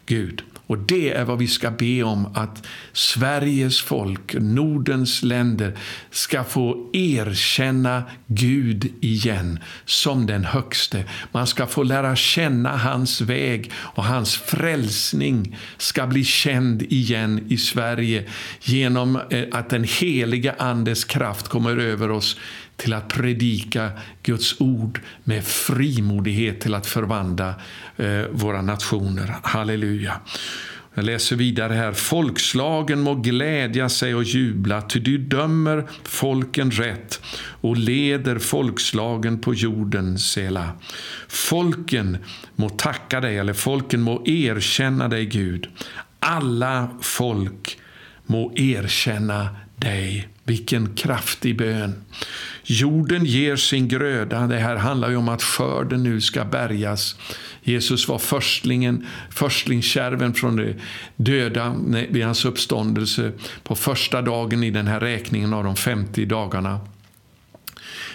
Gud. 0.05 0.43
Och 0.71 0.77
det 0.77 1.13
är 1.13 1.25
vad 1.25 1.37
vi 1.37 1.47
ska 1.47 1.71
be 1.71 2.03
om, 2.03 2.27
att 2.33 2.67
Sveriges 2.93 3.81
folk, 3.81 4.33
Nordens 4.33 5.23
länder, 5.23 5.77
ska 6.11 6.43
få 6.43 6.89
erkänna 6.93 8.03
Gud 8.27 8.93
igen 9.01 9.59
som 9.85 10.25
den 10.25 10.45
högste. 10.45 11.03
Man 11.31 11.47
ska 11.47 11.67
få 11.67 11.83
lära 11.83 12.15
känna 12.15 12.77
hans 12.77 13.21
väg 13.21 13.71
och 13.75 14.03
hans 14.03 14.35
frälsning 14.35 15.57
ska 15.77 16.07
bli 16.07 16.23
känd 16.23 16.81
igen 16.81 17.45
i 17.49 17.57
Sverige 17.57 18.29
genom 18.61 19.19
eh, 19.29 19.43
att 19.51 19.69
den 19.69 19.83
heliga 19.83 20.55
Andes 20.57 21.05
kraft 21.05 21.47
kommer 21.47 21.77
över 21.77 22.11
oss 22.11 22.37
till 22.81 22.93
att 22.93 23.07
predika 23.07 23.91
Guds 24.23 24.61
ord 24.61 25.01
med 25.23 25.43
frimodighet 25.43 26.61
till 26.61 26.73
att 26.73 26.87
förvandla 26.87 27.55
eh, 27.97 28.21
våra 28.31 28.61
nationer. 28.61 29.35
Halleluja. 29.43 30.19
Jag 30.93 31.05
läser 31.05 31.35
vidare 31.35 31.73
här. 31.73 31.91
Folkslagen 31.91 33.01
må 33.01 33.15
glädja 33.15 33.89
sig 33.89 34.15
och 34.15 34.23
jubla, 34.23 34.81
ty 34.81 34.99
du 34.99 35.17
dömer 35.17 35.87
folken 36.03 36.71
rätt 36.71 37.21
och 37.61 37.77
leder 37.77 38.39
folkslagen 38.39 39.39
på 39.39 39.53
jorden, 39.53 40.19
Sela. 40.19 40.71
Folken 41.27 42.17
må 42.55 42.69
tacka 42.69 43.19
dig, 43.19 43.37
eller 43.37 43.53
folken 43.53 44.01
må 44.01 44.27
erkänna 44.27 45.07
dig, 45.07 45.25
Gud. 45.25 45.67
Alla 46.19 46.89
folk 47.01 47.77
må 48.25 48.53
erkänna 48.55 49.49
dig. 49.75 50.30
Vilken 50.43 50.95
kraftig 50.95 51.57
bön. 51.57 52.03
Jorden 52.63 53.25
ger 53.25 53.55
sin 53.55 53.87
gröda. 53.87 54.47
Det 54.47 54.57
här 54.57 54.75
handlar 54.75 55.09
ju 55.09 55.15
om 55.15 55.29
att 55.29 55.43
skörden 55.43 56.03
nu 56.03 56.21
ska 56.21 56.45
bärgas. 56.45 57.15
Jesus 57.63 58.07
var 58.07 58.19
förstlingen, 58.19 59.07
förstlingskärven 59.29 60.33
från 60.33 60.55
de 60.55 60.75
döda 61.15 61.75
vid 62.09 62.25
hans 62.25 62.45
uppståndelse 62.45 63.31
på 63.63 63.75
första 63.75 64.21
dagen 64.21 64.63
i 64.63 64.71
den 64.71 64.87
här 64.87 64.99
räkningen 64.99 65.53
av 65.53 65.63
de 65.63 65.75
50 65.75 66.25
dagarna. 66.25 66.79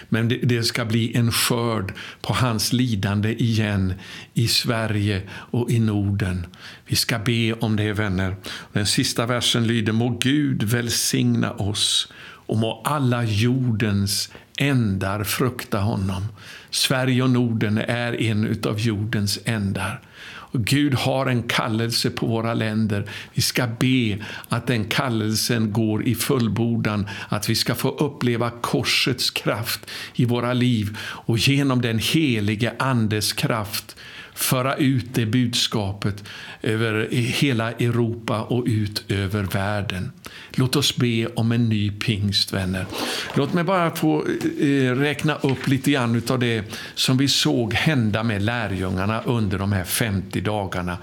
Men 0.09 0.27
det, 0.27 0.63
ska 0.63 0.85
bli 0.85 1.17
en 1.17 1.31
skörd 1.31 1.93
på 2.21 2.33
hans 2.33 2.73
lidande 2.73 3.33
igen 3.33 3.93
i 4.33 4.47
Sverige 4.47 5.21
och 5.31 5.71
i 5.71 5.79
Norden. 5.79 6.45
Vi 6.85 6.95
ska 6.95 7.19
be 7.19 7.53
om 7.53 7.75
det, 7.75 7.93
vänner. 7.93 8.35
Den 8.73 8.85
sista 8.85 9.25
versen 9.25 9.67
lyder 9.67 9.93
Må 9.93 10.09
Gud 10.09 10.63
välsigna 10.63 11.51
oss 11.51 12.13
och 12.47 12.57
må 12.57 12.81
alla 12.85 13.23
jordens 13.23 14.31
ändar 14.57 15.23
frukta 15.23 15.79
honom. 15.79 16.27
Sverige 16.69 17.23
och 17.23 17.29
Norden 17.29 17.77
är 17.77 18.21
en 18.21 18.61
av 18.65 18.79
jordens 18.79 19.39
ändar. 19.45 20.01
Gud 20.57 20.93
har 20.93 21.25
en 21.25 21.43
kallelse 21.43 22.09
på 22.09 22.25
våra 22.25 22.53
länder. 22.53 23.09
Vi 23.33 23.41
ska 23.41 23.67
be 23.79 24.25
att 24.49 24.67
den 24.67 24.85
kallelsen 24.85 25.73
går 25.73 26.03
i 26.03 26.15
fullbordan, 26.15 27.07
att 27.29 27.49
vi 27.49 27.55
ska 27.55 27.75
få 27.75 27.89
uppleva 27.89 28.49
korsets 28.49 29.31
kraft 29.31 29.89
i 30.15 30.25
våra 30.25 30.53
liv 30.53 30.97
och 30.99 31.37
genom 31.37 31.81
den 31.81 31.99
helige 31.99 32.73
Andes 32.79 33.33
kraft 33.33 33.95
föra 34.37 34.75
ut 34.75 35.05
det 35.13 35.25
budskapet 35.25 36.23
över 36.61 37.07
hela 37.11 37.71
Europa 37.71 38.41
och 38.41 38.63
ut 38.67 39.11
över 39.11 39.43
världen. 39.43 40.11
Låt 40.51 40.75
oss 40.75 40.95
be 40.95 41.27
om 41.27 41.51
en 41.51 41.69
ny 41.69 41.91
pingst, 41.91 42.53
vänner. 42.53 42.85
Låt 43.33 43.53
mig 43.53 43.63
bara 43.63 43.95
få 43.95 44.25
eh, 44.59 44.91
räkna 44.95 45.35
upp 45.35 45.67
lite 45.67 45.91
grann 45.91 46.21
av 46.29 46.39
det 46.39 46.63
som 46.95 47.17
vi 47.17 47.27
såg 47.27 47.73
hända 47.73 48.23
med 48.23 48.41
lärjungarna 48.41 49.21
under 49.21 49.57
de 49.57 49.71
här 49.71 49.83
50 49.83 50.41
dagarna. 50.41 50.97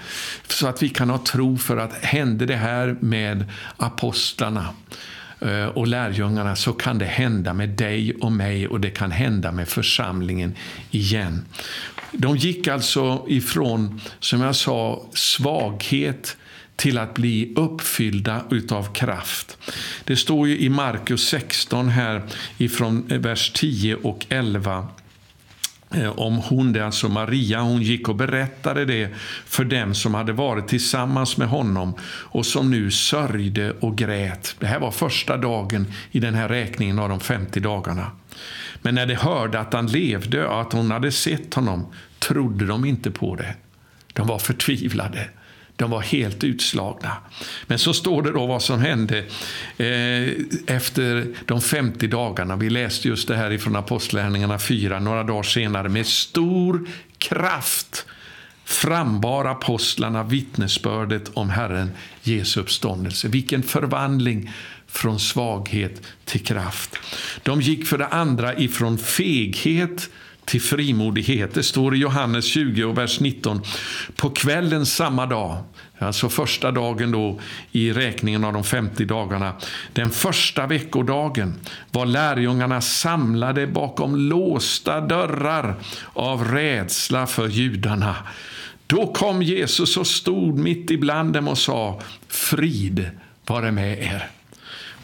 Så 0.46 0.66
att 0.66 0.82
vi 0.82 0.88
kan 0.88 1.10
ha 1.10 1.18
tro 1.18 1.58
för 1.58 1.76
att 1.76 2.04
hände 2.04 2.46
det 2.46 2.56
här 2.56 2.96
med 3.00 3.44
apostlarna 3.76 4.68
eh, 5.40 5.66
och 5.66 5.86
lärjungarna 5.86 6.56
så 6.56 6.72
kan 6.72 6.98
det 6.98 7.04
hända 7.04 7.54
med 7.54 7.68
dig 7.68 8.14
och 8.14 8.32
mig 8.32 8.68
och 8.68 8.80
det 8.80 8.90
kan 8.90 9.10
hända 9.10 9.52
med 9.52 9.68
församlingen 9.68 10.54
igen. 10.90 11.44
De 12.16 12.36
gick 12.36 12.68
alltså 12.68 13.24
ifrån, 13.28 14.00
som 14.20 14.40
jag 14.40 14.56
sa, 14.56 15.06
svaghet 15.12 16.36
till 16.76 16.98
att 16.98 17.14
bli 17.14 17.52
uppfyllda 17.56 18.44
utav 18.50 18.92
kraft. 18.92 19.58
Det 20.04 20.16
står 20.16 20.48
ju 20.48 20.58
i 20.58 20.68
Markus 20.68 21.28
16 21.28 21.88
här 21.88 22.22
ifrån 22.58 23.04
vers 23.08 23.52
10 23.54 23.94
och 23.94 24.26
11 24.28 24.88
Eh, 25.94 26.18
om 26.18 26.36
hon, 26.36 26.72
det 26.72 26.86
alltså 26.86 27.08
Maria, 27.08 27.60
hon 27.60 27.82
gick 27.82 28.08
och 28.08 28.16
berättade 28.16 28.84
det 28.84 29.08
för 29.44 29.64
dem 29.64 29.94
som 29.94 30.14
hade 30.14 30.32
varit 30.32 30.68
tillsammans 30.68 31.36
med 31.36 31.48
honom 31.48 31.94
och 32.04 32.46
som 32.46 32.70
nu 32.70 32.90
sörjde 32.90 33.70
och 33.70 33.96
grät. 33.96 34.56
Det 34.58 34.66
här 34.66 34.78
var 34.80 34.90
första 34.90 35.36
dagen 35.36 35.86
i 36.10 36.20
den 36.20 36.34
här 36.34 36.48
räkningen 36.48 36.98
av 36.98 37.08
de 37.08 37.20
50 37.20 37.60
dagarna. 37.60 38.10
Men 38.82 38.94
när 38.94 39.06
de 39.06 39.14
hörde 39.14 39.60
att 39.60 39.72
han 39.72 39.86
levde 39.86 40.46
och 40.46 40.60
att 40.60 40.72
hon 40.72 40.90
hade 40.90 41.12
sett 41.12 41.54
honom 41.54 41.86
trodde 42.18 42.66
de 42.66 42.84
inte 42.84 43.10
på 43.10 43.36
det. 43.36 43.54
De 44.12 44.26
var 44.26 44.38
förtvivlade. 44.38 45.28
De 45.76 45.90
var 45.90 46.00
helt 46.00 46.44
utslagna. 46.44 47.16
Men 47.66 47.78
så 47.78 47.94
står 47.94 48.22
det 48.22 48.32
då 48.32 48.46
vad 48.46 48.62
som 48.62 48.80
hände 48.80 49.18
eh, 49.76 50.32
efter 50.66 51.34
de 51.44 51.60
50 51.60 52.06
dagarna. 52.06 52.56
Vi 52.56 52.70
läste 52.70 53.08
just 53.08 53.28
det 53.28 53.36
här 53.36 53.50
ifrån 53.50 53.76
Apostlagärningarna 53.76 54.58
4, 54.58 55.00
några 55.00 55.22
dagar 55.22 55.42
senare. 55.42 55.88
Med 55.88 56.06
stor 56.06 56.88
kraft 57.18 58.06
frambar 58.64 59.44
apostlarna 59.44 60.22
vittnesbördet 60.22 61.30
om 61.34 61.50
Herren 61.50 61.90
Jesu 62.22 62.60
uppståndelse. 62.60 63.28
Vilken 63.28 63.62
förvandling 63.62 64.52
från 64.86 65.20
svaghet 65.20 66.02
till 66.24 66.44
kraft. 66.44 66.96
De 67.42 67.60
gick 67.60 67.86
för 67.86 67.98
det 67.98 68.06
andra 68.06 68.54
ifrån 68.58 68.98
feghet 68.98 70.10
till 70.44 70.60
frimodighet. 70.60 71.54
Det 71.54 71.62
står 71.62 71.94
i 71.94 71.98
Johannes 71.98 72.44
20 72.44 72.84
och 72.84 72.98
vers 72.98 73.20
19. 73.20 73.62
På 74.16 74.30
kvällen 74.30 74.86
samma 74.86 75.26
dag, 75.26 75.58
alltså 75.98 76.28
första 76.28 76.70
dagen 76.70 77.12
då 77.12 77.40
i 77.72 77.92
räkningen 77.92 78.44
av 78.44 78.52
de 78.52 78.64
50 78.64 79.04
dagarna, 79.04 79.52
den 79.92 80.10
första 80.10 80.66
veckodagen 80.66 81.54
var 81.90 82.06
lärjungarna 82.06 82.80
samlade 82.80 83.66
bakom 83.66 84.16
låsta 84.16 85.00
dörrar 85.00 85.74
av 86.12 86.44
rädsla 86.44 87.26
för 87.26 87.48
judarna. 87.48 88.16
Då 88.86 89.06
kom 89.06 89.42
Jesus 89.42 89.96
och 89.96 90.06
stod 90.06 90.58
mitt 90.58 90.90
ibland 90.90 91.32
dem 91.32 91.48
och 91.48 91.58
sa, 91.58 92.00
frid 92.28 93.10
vare 93.46 93.72
med 93.72 93.98
er. 93.98 94.30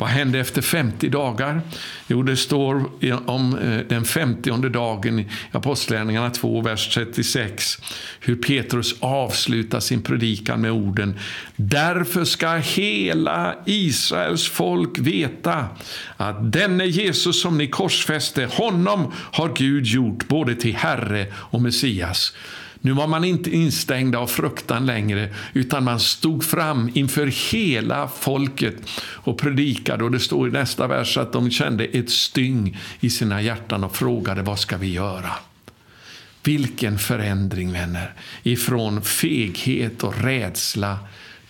Vad 0.00 0.08
hände 0.08 0.38
efter 0.38 0.62
50 0.62 1.08
dagar? 1.08 1.60
Jo, 2.06 2.22
det 2.22 2.36
står 2.36 2.90
om 3.26 3.58
eh, 3.58 3.78
den 3.88 4.04
50 4.04 4.68
dagen 4.68 5.18
i 5.18 5.26
Apostlagärningarna 5.52 6.30
2, 6.30 6.60
vers 6.60 6.94
36, 6.94 7.78
hur 8.20 8.36
Petrus 8.36 8.94
avslutar 9.00 9.80
sin 9.80 10.02
predikan 10.02 10.60
med 10.60 10.72
orden 10.72 11.18
Därför 11.56 12.24
ska 12.24 12.54
hela 12.56 13.54
Israels 13.66 14.48
folk 14.48 14.98
veta 14.98 15.68
att 16.16 16.52
denne 16.52 16.86
Jesus 16.86 17.42
som 17.42 17.58
ni 17.58 17.66
korsfäste, 17.66 18.46
honom 18.46 19.12
har 19.14 19.52
Gud 19.56 19.86
gjort 19.86 20.28
både 20.28 20.54
till 20.54 20.76
Herre 20.76 21.26
och 21.34 21.62
Messias. 21.62 22.32
Nu 22.80 22.92
var 22.92 23.06
man 23.06 23.24
inte 23.24 23.50
instängd 23.50 24.16
av 24.16 24.26
fruktan 24.26 24.86
längre, 24.86 25.34
utan 25.52 25.84
man 25.84 26.00
stod 26.00 26.44
fram 26.44 26.90
inför 26.94 27.52
hela 27.52 28.08
folket 28.08 28.76
och 29.00 29.38
predikade. 29.38 30.04
Och 30.04 30.10
Det 30.10 30.20
står 30.20 30.48
i 30.48 30.52
nästa 30.52 30.86
vers 30.86 31.16
att 31.16 31.32
de 31.32 31.50
kände 31.50 31.84
ett 31.84 32.10
styng 32.10 32.78
i 33.00 33.10
sina 33.10 33.42
hjärtan 33.42 33.84
och 33.84 33.96
frågade 33.96 34.42
vad 34.42 34.58
ska 34.58 34.76
vi 34.76 34.92
göra? 34.92 35.30
Vilken 36.42 36.98
förändring, 36.98 37.72
vänner! 37.72 38.14
Ifrån 38.42 39.02
feghet 39.02 40.04
och 40.04 40.22
rädsla 40.22 40.98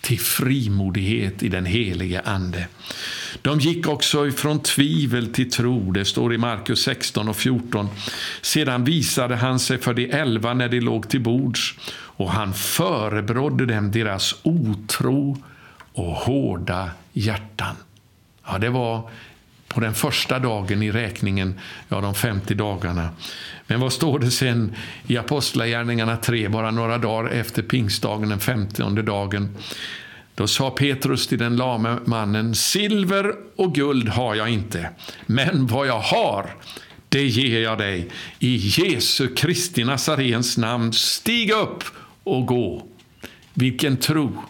till 0.01 0.19
frimodighet 0.19 1.43
i 1.43 1.49
den 1.49 1.65
helige 1.65 2.21
Ande. 2.21 2.67
De 3.41 3.59
gick 3.59 3.87
också 3.87 4.27
ifrån 4.27 4.59
tvivel 4.59 5.33
till 5.33 5.51
tro. 5.51 5.91
Det 5.91 6.05
står 6.05 6.33
i 6.33 6.37
Markus 6.37 6.81
16 6.81 7.29
och 7.29 7.35
14. 7.35 7.89
Sedan 8.41 8.83
visade 8.83 9.35
han 9.35 9.59
sig 9.59 9.77
för 9.77 9.93
de 9.93 10.11
elva 10.11 10.53
när 10.53 10.69
de 10.69 10.79
låg 10.79 11.09
till 11.09 11.21
bords 11.21 11.75
och 11.93 12.31
han 12.31 12.53
förebrådde 12.53 13.65
dem 13.65 13.91
deras 13.91 14.35
otro 14.43 15.43
och 15.93 16.13
hårda 16.13 16.89
hjärtan. 17.13 17.75
Ja, 18.45 18.57
det 18.57 18.69
var 18.69 19.09
på 19.73 19.79
den 19.79 19.93
första 19.93 20.39
dagen 20.39 20.83
i 20.83 20.91
räkningen, 20.91 21.59
ja 21.89 22.01
de 22.01 22.15
50 22.15 22.53
dagarna. 22.53 23.09
Men 23.67 23.79
vad 23.79 23.93
står 23.93 24.19
det 24.19 24.31
sen 24.31 24.75
i 25.07 25.17
Apostlagärningarna 25.17 26.17
3, 26.17 26.49
bara 26.49 26.71
några 26.71 26.97
dagar 26.97 27.29
efter 27.29 27.61
pingstdagen, 27.61 28.29
den 28.29 28.39
50 28.39 29.01
dagen? 29.01 29.57
Då 30.35 30.47
sa 30.47 30.69
Petrus 30.69 31.27
till 31.27 31.37
den 31.37 31.55
lame 31.55 31.97
mannen, 32.05 32.55
silver 32.55 33.33
och 33.55 33.75
guld 33.75 34.09
har 34.09 34.35
jag 34.35 34.49
inte, 34.49 34.89
men 35.25 35.67
vad 35.67 35.87
jag 35.87 35.99
har, 35.99 36.55
det 37.09 37.27
ger 37.27 37.61
jag 37.61 37.77
dig. 37.77 38.09
I 38.39 38.55
Jesu 38.55 39.35
Kristi 39.35 39.83
Nazarens 39.83 40.57
namn, 40.57 40.93
stig 40.93 41.51
upp 41.51 41.83
och 42.23 42.45
gå. 42.45 42.87
Vilken 43.53 43.97
tro! 43.97 44.43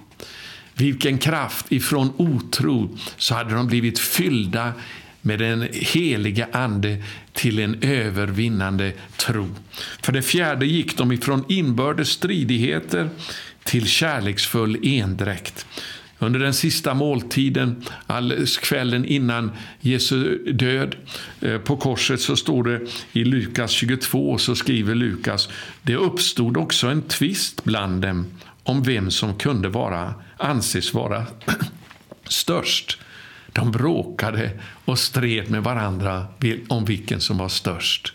Vilken 0.74 1.18
kraft! 1.18 1.72
Ifrån 1.72 2.14
otro 2.18 2.98
så 3.18 3.36
hade 3.36 3.56
de 3.56 3.68
blivit 3.68 4.00
fyllda 4.00 4.74
med 5.22 5.40
den 5.40 5.68
heliga 5.72 6.48
Ande 6.52 7.04
till 7.34 7.60
en 7.60 7.78
övervinnande 7.82 8.94
tro. 9.18 9.48
För 10.02 10.12
det 10.12 10.22
fjärde 10.22 10.66
gick 10.66 10.98
de 10.98 11.12
ifrån 11.12 11.46
inbördes 11.48 12.10
stridigheter 12.10 13.10
till 13.64 13.88
kärleksfull 13.88 14.80
endräkt. 14.84 15.66
Under 16.20 16.40
den 16.40 16.54
sista 16.54 16.94
måltiden, 16.94 17.84
kvällen 18.62 19.06
innan 19.06 19.52
Jesu 19.80 20.38
död 20.52 20.96
eh, 21.42 21.58
på 21.58 21.78
korset, 21.78 22.22
så 22.22 22.36
står 22.36 22.64
det 22.64 22.82
i 23.12 23.24
Lukas 23.24 23.72
22, 23.72 24.38
så 24.38 24.56
skriver 24.56 24.96
Lukas, 24.96 25.50
det 25.82 25.96
uppstod 25.96 26.58
också 26.58 26.88
en 26.88 27.02
tvist 27.02 27.64
bland 27.64 28.02
dem 28.02 28.26
om 28.64 28.84
vem 28.84 29.12
som 29.12 29.38
kunde 29.38 29.70
vara, 29.70 30.14
anses 30.38 30.94
vara 30.94 31.26
störst. 32.28 32.98
De 33.54 33.72
bråkade 33.72 34.52
och 34.86 35.00
stred 35.00 35.50
med 35.50 35.64
varandra 35.64 36.26
om 36.68 36.86
vilken 36.86 37.22
som 37.22 37.38
var 37.38 37.50
störst. 37.50 38.14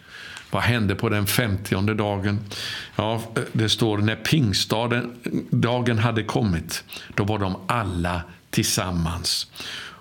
Vad 0.51 0.63
hände 0.63 0.95
på 0.95 1.09
den 1.09 1.27
femtionde 1.27 1.95
dagen? 1.95 2.41
Ja, 2.97 3.23
det 3.53 3.69
står 3.69 3.99
när 3.99 4.17
pingstdagen 4.17 5.99
hade 5.99 6.23
kommit, 6.23 6.85
då 7.15 7.25
var 7.25 7.39
de 7.39 7.57
alla 7.67 8.23
tillsammans. 8.51 9.47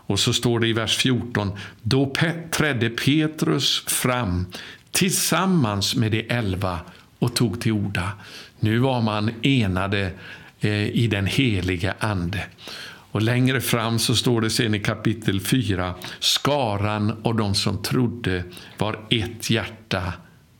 Och 0.08 0.20
så 0.20 0.34
står 0.34 0.60
det 0.60 0.68
i 0.68 0.74
vers 0.74 0.98
14, 0.98 1.52
då 1.82 2.14
trädde 2.52 2.90
Petrus 2.90 3.84
fram 3.88 4.46
tillsammans 4.92 5.96
med 5.96 6.12
de 6.12 6.30
elva 6.30 6.80
och 7.20 7.36
tog 7.36 7.62
till 7.62 7.72
orda. 7.72 8.12
Nu 8.60 8.80
var 8.80 9.02
man 9.02 9.32
enade 9.42 10.12
eh, 10.60 10.88
i 10.88 11.08
den 11.08 11.26
heliga 11.26 11.94
Ande. 12.00 12.44
Och 13.16 13.22
längre 13.22 13.62
fram 13.62 14.00
så 14.00 14.16
står 14.16 14.42
det 14.42 14.50
sen 14.50 14.76
i 14.76 14.80
kapitel 14.80 15.42
4, 15.42 15.96
skaran 16.20 17.12
och 17.12 17.36
de 17.36 17.56
som 17.56 17.82
trodde 17.84 18.44
var 18.78 19.00
ett 19.10 19.50
hjärta 19.50 20.14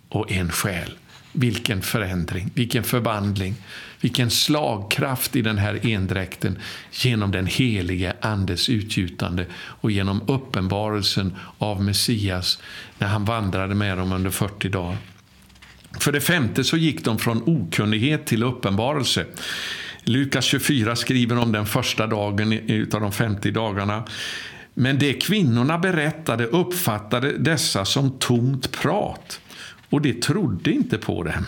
och 0.10 0.32
en 0.32 0.52
själ. 0.52 0.92
Vilken 1.32 1.82
förändring, 1.82 2.52
vilken 2.54 2.84
förvandling, 2.84 3.56
vilken 4.02 4.32
slagkraft 4.32 5.36
i 5.36 5.42
den 5.42 5.58
här 5.58 5.86
endräkten 5.86 6.60
genom 6.92 7.32
den 7.32 7.48
helige 7.48 8.14
Andes 8.22 8.70
utgjutande 8.70 9.46
och 9.56 9.92
genom 9.92 10.22
uppenbarelsen 10.28 11.36
av 11.58 11.84
Messias 11.84 12.60
när 12.98 13.08
han 13.08 13.26
vandrade 13.26 13.76
med 13.76 13.98
dem 13.98 14.12
under 14.12 14.30
40 14.30 14.70
dagar. 14.70 14.98
För 16.00 16.12
det 16.12 16.22
femte 16.22 16.64
så 16.64 16.78
gick 16.78 17.06
de 17.06 17.20
från 17.20 17.44
okunnighet 17.46 18.26
till 18.26 18.44
uppenbarelse. 18.44 19.26
Lukas 20.06 20.46
24 20.46 20.96
skriver 20.96 21.38
om 21.38 21.52
den 21.52 21.66
första 21.66 22.08
dagen 22.08 22.54
av 22.94 23.02
de 23.02 23.12
50 23.12 23.52
dagarna. 23.52 24.04
Men 24.74 25.00
det 25.00 25.14
kvinnorna 25.14 25.78
berättade 25.78 26.46
uppfattade 26.46 27.38
dessa 27.38 27.86
som 27.86 28.20
tomt 28.20 28.72
prat 28.72 29.40
och 29.90 30.02
de 30.02 30.14
trodde 30.14 30.72
inte 30.72 30.98
på 30.98 31.24
dem. 31.24 31.46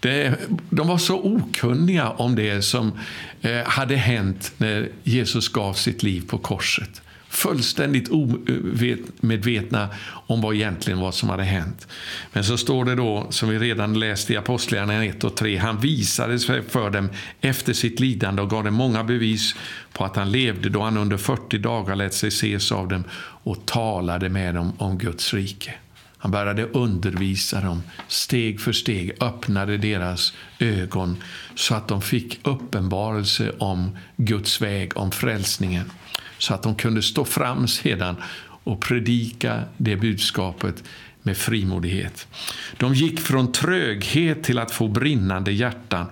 Det, 0.00 0.34
de 0.70 0.88
var 0.88 0.98
så 0.98 1.20
okunniga 1.22 2.08
om 2.08 2.34
det 2.34 2.62
som 2.62 2.92
eh, 3.40 3.64
hade 3.64 3.96
hänt 3.96 4.52
när 4.56 4.88
Jesus 5.02 5.48
gav 5.48 5.72
sitt 5.72 6.02
liv 6.02 6.24
på 6.28 6.38
korset. 6.38 7.02
Fullständigt 7.38 8.08
omedvetna 8.08 9.88
om 10.26 10.40
vad 10.40 10.54
egentligen 10.54 10.98
vad 10.98 11.14
som 11.14 11.28
hade 11.28 11.42
hänt. 11.42 11.88
Men 12.32 12.44
så 12.44 12.56
står 12.56 12.84
det 12.84 12.94
då, 12.94 13.26
som 13.30 13.48
vi 13.48 13.58
redan 13.58 13.98
läst 13.98 14.30
i 14.30 14.36
Apostlagärningarna 14.36 15.04
1 15.04 15.24
och 15.24 15.36
3, 15.36 15.56
han 15.56 15.80
visade 15.80 16.38
sig 16.38 16.62
för 16.62 16.90
dem 16.90 17.08
efter 17.40 17.72
sitt 17.72 18.00
lidande 18.00 18.42
och 18.42 18.50
gav 18.50 18.64
dem 18.64 18.74
många 18.74 19.04
bevis 19.04 19.54
på 19.92 20.04
att 20.04 20.16
han 20.16 20.32
levde 20.32 20.68
då 20.68 20.82
han 20.82 20.96
under 20.96 21.16
40 21.16 21.58
dagar 21.58 21.96
lät 21.96 22.14
sig 22.14 22.28
ses 22.28 22.72
av 22.72 22.88
dem 22.88 23.04
och 23.20 23.66
talade 23.66 24.28
med 24.28 24.54
dem 24.54 24.72
om 24.78 24.98
Guds 24.98 25.34
rike. 25.34 25.74
Han 26.18 26.30
började 26.30 26.64
undervisa 26.64 27.60
dem 27.60 27.82
steg 28.08 28.60
för 28.60 28.72
steg, 28.72 29.22
öppnade 29.22 29.76
deras 29.76 30.32
ögon 30.58 31.16
så 31.54 31.74
att 31.74 31.88
de 31.88 32.02
fick 32.02 32.46
uppenbarelse 32.46 33.52
om 33.58 33.98
Guds 34.16 34.62
väg, 34.62 34.96
om 34.96 35.10
frälsningen. 35.10 35.90
Så 36.38 36.54
att 36.54 36.62
de 36.62 36.74
kunde 36.74 37.02
stå 37.02 37.24
fram 37.24 37.68
sedan 37.68 38.16
och 38.64 38.80
predika 38.80 39.62
det 39.76 39.96
budskapet 39.96 40.84
med 41.22 41.36
frimodighet. 41.36 42.28
De 42.76 42.94
gick 42.94 43.20
från 43.20 43.52
tröghet 43.52 44.42
till 44.42 44.58
att 44.58 44.70
få 44.70 44.88
brinnande 44.88 45.52
hjärtan. 45.52 46.06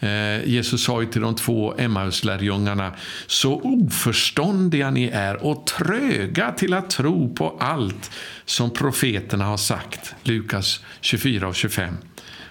Eh, 0.00 0.48
Jesus 0.48 0.84
sa 0.84 1.00
ju 1.00 1.06
till 1.06 1.20
de 1.20 1.34
två 1.34 1.74
Emmaus-lärjungarna 1.78 2.92
så 3.26 3.60
oförståndiga 3.60 4.90
ni 4.90 5.04
är 5.04 5.44
och 5.44 5.66
tröga 5.66 6.52
till 6.52 6.74
att 6.74 6.90
tro 6.90 7.34
på 7.34 7.56
allt 7.60 8.10
som 8.44 8.70
profeterna 8.70 9.44
har 9.44 9.56
sagt. 9.56 10.14
Lukas 10.22 10.80
24 11.00 11.48
och 11.48 11.54
25. 11.54 11.94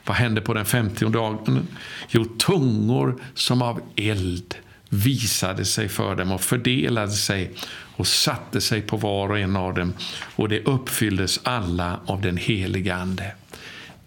Vad 0.06 0.18
hände 0.18 0.42
på 0.42 0.54
den 0.54 0.66
50 0.66 1.10
dagen? 1.10 1.68
Jo, 2.10 2.26
tungor 2.26 3.22
som 3.34 3.62
av 3.62 3.82
eld 3.96 4.56
visade 4.94 5.66
sig 5.66 5.90
för 5.90 6.16
dem 6.16 6.32
och 6.32 6.42
fördelade 6.42 7.12
sig 7.12 7.52
och 7.96 8.08
satte 8.08 8.62
sig 8.62 8.82
på 8.82 8.98
var 8.98 9.30
och 9.30 9.40
en 9.40 9.56
av 9.56 9.74
dem 9.74 9.94
och 10.36 10.50
det 10.50 10.60
uppfylldes 10.60 11.40
alla 11.44 12.00
av 12.06 12.22
den 12.22 12.38
heliga 12.38 12.96
Ande. 12.96 13.32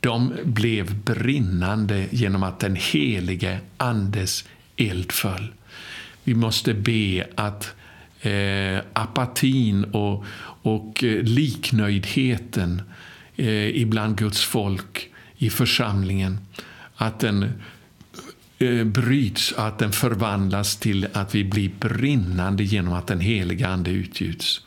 De 0.01 0.33
blev 0.45 0.95
brinnande 0.95 2.07
genom 2.11 2.43
att 2.43 2.61
den 2.61 2.77
helige 2.77 3.59
Andes 3.77 4.45
eld 4.77 5.13
föll. 5.13 5.53
Vi 6.25 6.35
måste 6.35 6.75
be 6.75 7.27
att 7.35 7.75
eh, 8.21 8.79
apatin 8.93 9.85
och, 9.85 10.25
och 10.63 11.05
eh, 11.05 11.23
liknöjdheten 11.23 12.83
eh, 13.37 13.77
ibland 13.81 14.19
Guds 14.19 14.45
folk 14.45 15.09
i 15.37 15.51
församlingen, 15.51 16.39
att 16.97 17.21
den 17.21 17.53
Eh, 18.59 18.85
bryts, 18.85 19.53
att 19.53 19.79
den 19.79 19.93
förvandlas 19.93 20.77
till 20.77 21.09
att 21.13 21.35
vi 21.35 21.45
blir 21.45 21.71
brinnande 21.81 22.65
genom 22.65 22.93
att 22.93 23.07
den 23.07 23.21
heliga 23.21 23.69
Ande 23.69 23.91
utgjuts. 23.91 24.61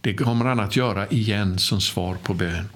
Det 0.00 0.14
kommer 0.14 0.44
han 0.44 0.60
att 0.60 0.76
göra 0.76 1.06
igen 1.06 1.58
som 1.58 1.80
svar 1.80 2.16
på 2.22 2.34
bön. 2.34 2.68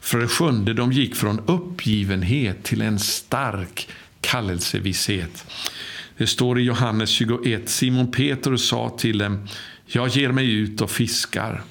För 0.00 0.18
det 0.18 0.28
sjunde, 0.28 0.74
de 0.74 0.92
gick 0.92 1.16
från 1.16 1.40
uppgivenhet 1.46 2.62
till 2.62 2.82
en 2.82 2.98
stark 2.98 3.88
kallelsevisshet. 4.20 5.46
Det 6.16 6.26
står 6.26 6.58
i 6.58 6.62
Johannes 6.62 7.10
21, 7.10 7.68
Simon 7.68 8.12
Petrus 8.12 8.68
sa 8.68 8.88
till 8.98 9.18
dem, 9.18 9.48
jag 9.86 10.08
ger 10.08 10.32
mig 10.32 10.52
ut 10.52 10.80
och 10.80 10.90
fiskar. 10.90 11.62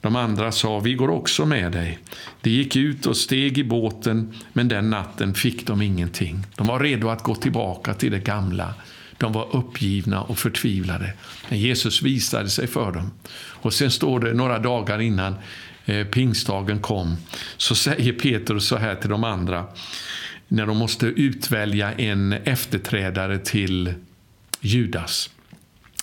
De 0.00 0.16
andra 0.16 0.52
sa, 0.52 0.78
vi 0.78 0.94
går 0.94 1.10
också 1.10 1.46
med 1.46 1.72
dig. 1.72 1.98
De 2.40 2.50
gick 2.50 2.76
ut 2.76 3.06
och 3.06 3.16
steg 3.16 3.58
i 3.58 3.64
båten, 3.64 4.34
men 4.52 4.68
den 4.68 4.90
natten 4.90 5.34
fick 5.34 5.66
de 5.66 5.82
ingenting. 5.82 6.46
De 6.56 6.66
var 6.66 6.80
redo 6.80 7.08
att 7.08 7.22
gå 7.22 7.34
tillbaka 7.34 7.94
till 7.94 8.12
det 8.12 8.18
gamla. 8.18 8.74
De 9.18 9.32
var 9.32 9.56
uppgivna 9.56 10.22
och 10.22 10.38
förtvivlade. 10.38 11.12
Men 11.48 11.58
Jesus 11.58 12.02
visade 12.02 12.48
sig 12.48 12.66
för 12.66 12.92
dem. 12.92 13.10
Och 13.34 13.72
sen 13.72 13.90
står 13.90 14.20
det 14.20 14.34
några 14.34 14.58
dagar 14.58 15.00
innan 15.00 15.34
eh, 15.84 16.06
pingstdagen 16.06 16.78
kom, 16.78 17.16
så 17.56 17.74
säger 17.74 18.12
Petrus 18.12 18.66
så 18.66 18.76
här 18.76 18.94
till 18.94 19.10
de 19.10 19.24
andra, 19.24 19.66
när 20.48 20.66
de 20.66 20.76
måste 20.76 21.06
utvälja 21.06 21.92
en 21.92 22.32
efterträdare 22.32 23.38
till 23.38 23.94
Judas. 24.60 25.30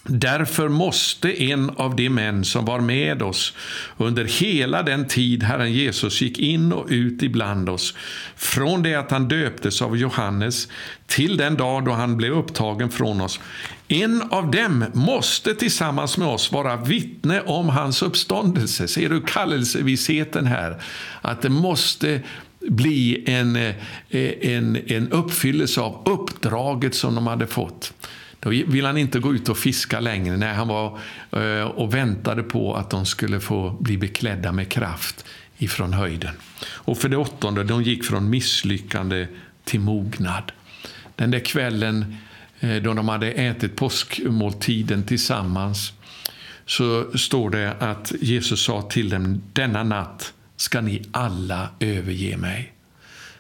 Därför 0.10 0.70
måste 0.70 1.44
en 1.44 1.70
av 1.70 1.96
de 1.96 2.10
män 2.10 2.46
som 2.46 2.66
var 2.66 2.80
med 2.80 3.22
oss 3.22 3.54
under 3.98 4.26
hela 4.26 4.84
den 4.84 5.08
tid 5.08 5.44
Herren 5.44 5.74
Jesus 5.74 6.22
gick 6.22 6.40
in 6.40 6.74
och 6.74 6.88
ut 6.90 7.24
ibland 7.24 7.70
oss, 7.70 7.94
från 8.36 8.84
det 8.84 8.96
att 8.96 9.12
han 9.12 9.28
döptes 9.28 9.82
av 9.82 9.98
Johannes 9.98 10.68
till 11.08 11.38
den 11.38 11.56
dag 11.56 11.86
då 11.86 11.92
han 11.92 12.18
blev 12.18 12.32
upptagen 12.32 12.90
från 12.90 13.22
oss, 13.22 13.40
en 13.88 14.22
av 14.22 14.52
dem 14.52 14.86
måste 14.94 15.56
tillsammans 15.56 16.18
med 16.18 16.28
oss 16.28 16.52
vara 16.52 16.76
vittne 16.76 17.42
om 17.42 17.70
hans 17.70 18.02
uppståndelse. 18.02 18.88
Ser 18.88 19.10
du 19.10 19.22
kallelsevissheten 19.22 20.46
här? 20.46 20.82
Att 21.22 21.42
det 21.42 21.50
måste 21.50 22.22
bli 22.60 23.24
en, 23.28 23.56
eh, 23.56 23.76
en, 24.42 24.92
en 24.92 25.12
uppfyllelse 25.12 25.82
av 25.82 26.02
uppdraget 26.06 26.96
som 26.96 27.16
de 27.16 27.28
hade 27.28 27.48
fått. 27.48 27.94
Då 28.40 28.50
ville 28.50 28.88
han 28.88 28.98
inte 28.98 29.20
gå 29.20 29.34
ut 29.34 29.50
och 29.50 29.58
fiska 29.58 30.00
längre. 30.00 30.38
när 30.38 30.54
han 30.54 30.68
var 30.68 31.00
eh, 31.32 31.68
och 31.68 31.94
väntade 31.94 32.44
på 32.44 32.76
att 32.76 32.90
de 32.90 33.06
skulle 33.06 33.40
få 33.40 33.78
bli 33.80 33.98
beklädda 33.98 34.52
med 34.52 34.70
kraft 34.70 35.26
ifrån 35.58 35.94
höjden. 35.94 36.34
Och 36.66 36.98
för 36.98 37.10
det 37.10 37.18
åttonde, 37.18 37.64
de 37.64 37.84
gick 37.84 38.06
från 38.06 38.30
misslyckande 38.30 39.28
till 39.64 39.80
mognad. 39.80 40.52
Den 41.16 41.32
där 41.32 41.40
kvällen 41.40 42.16
eh, 42.60 42.76
då 42.76 42.94
de 42.94 43.10
hade 43.10 43.32
ätit 43.32 43.76
påskmåltiden 43.76 45.04
tillsammans 45.04 45.94
så 46.66 47.18
står 47.18 47.50
det 47.50 47.74
att 47.80 48.14
Jesus 48.22 48.64
sa 48.64 48.82
till 48.82 49.10
dem, 49.10 49.42
denna 49.54 49.84
natt 49.84 50.34
ska 50.58 50.82
ni 50.82 51.02
alla 51.12 51.70
överge 51.80 52.38
mig. 52.38 52.74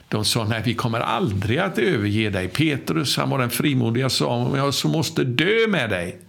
De 0.09 0.25
sa, 0.25 0.43
nej 0.43 0.61
vi 0.65 0.73
kommer 0.73 0.99
aldrig 0.99 1.57
att 1.59 1.77
överge 1.77 2.29
dig. 2.29 2.47
Petrus, 2.47 3.17
han 3.17 3.29
var 3.29 3.39
den 3.39 3.49
frimodiga, 3.49 4.09
sa, 4.09 4.27
om 4.27 4.55
jag 4.55 4.73
så 4.73 4.87
måste 4.87 5.23
dö 5.23 5.67
med 5.67 5.89
dig, 5.89 6.19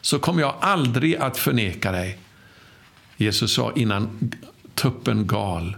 så 0.00 0.18
kommer 0.18 0.42
jag 0.42 0.54
aldrig 0.60 1.16
att 1.16 1.36
förneka 1.36 1.92
dig. 1.92 2.18
Jesus 3.16 3.54
sa, 3.54 3.72
innan 3.76 4.30
tuppen 4.74 5.26
gal, 5.26 5.76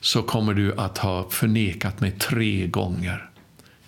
så 0.00 0.22
kommer 0.22 0.54
du 0.54 0.74
att 0.76 0.98
ha 0.98 1.30
förnekat 1.30 2.00
mig 2.00 2.10
tre 2.10 2.66
gånger. 2.66 3.30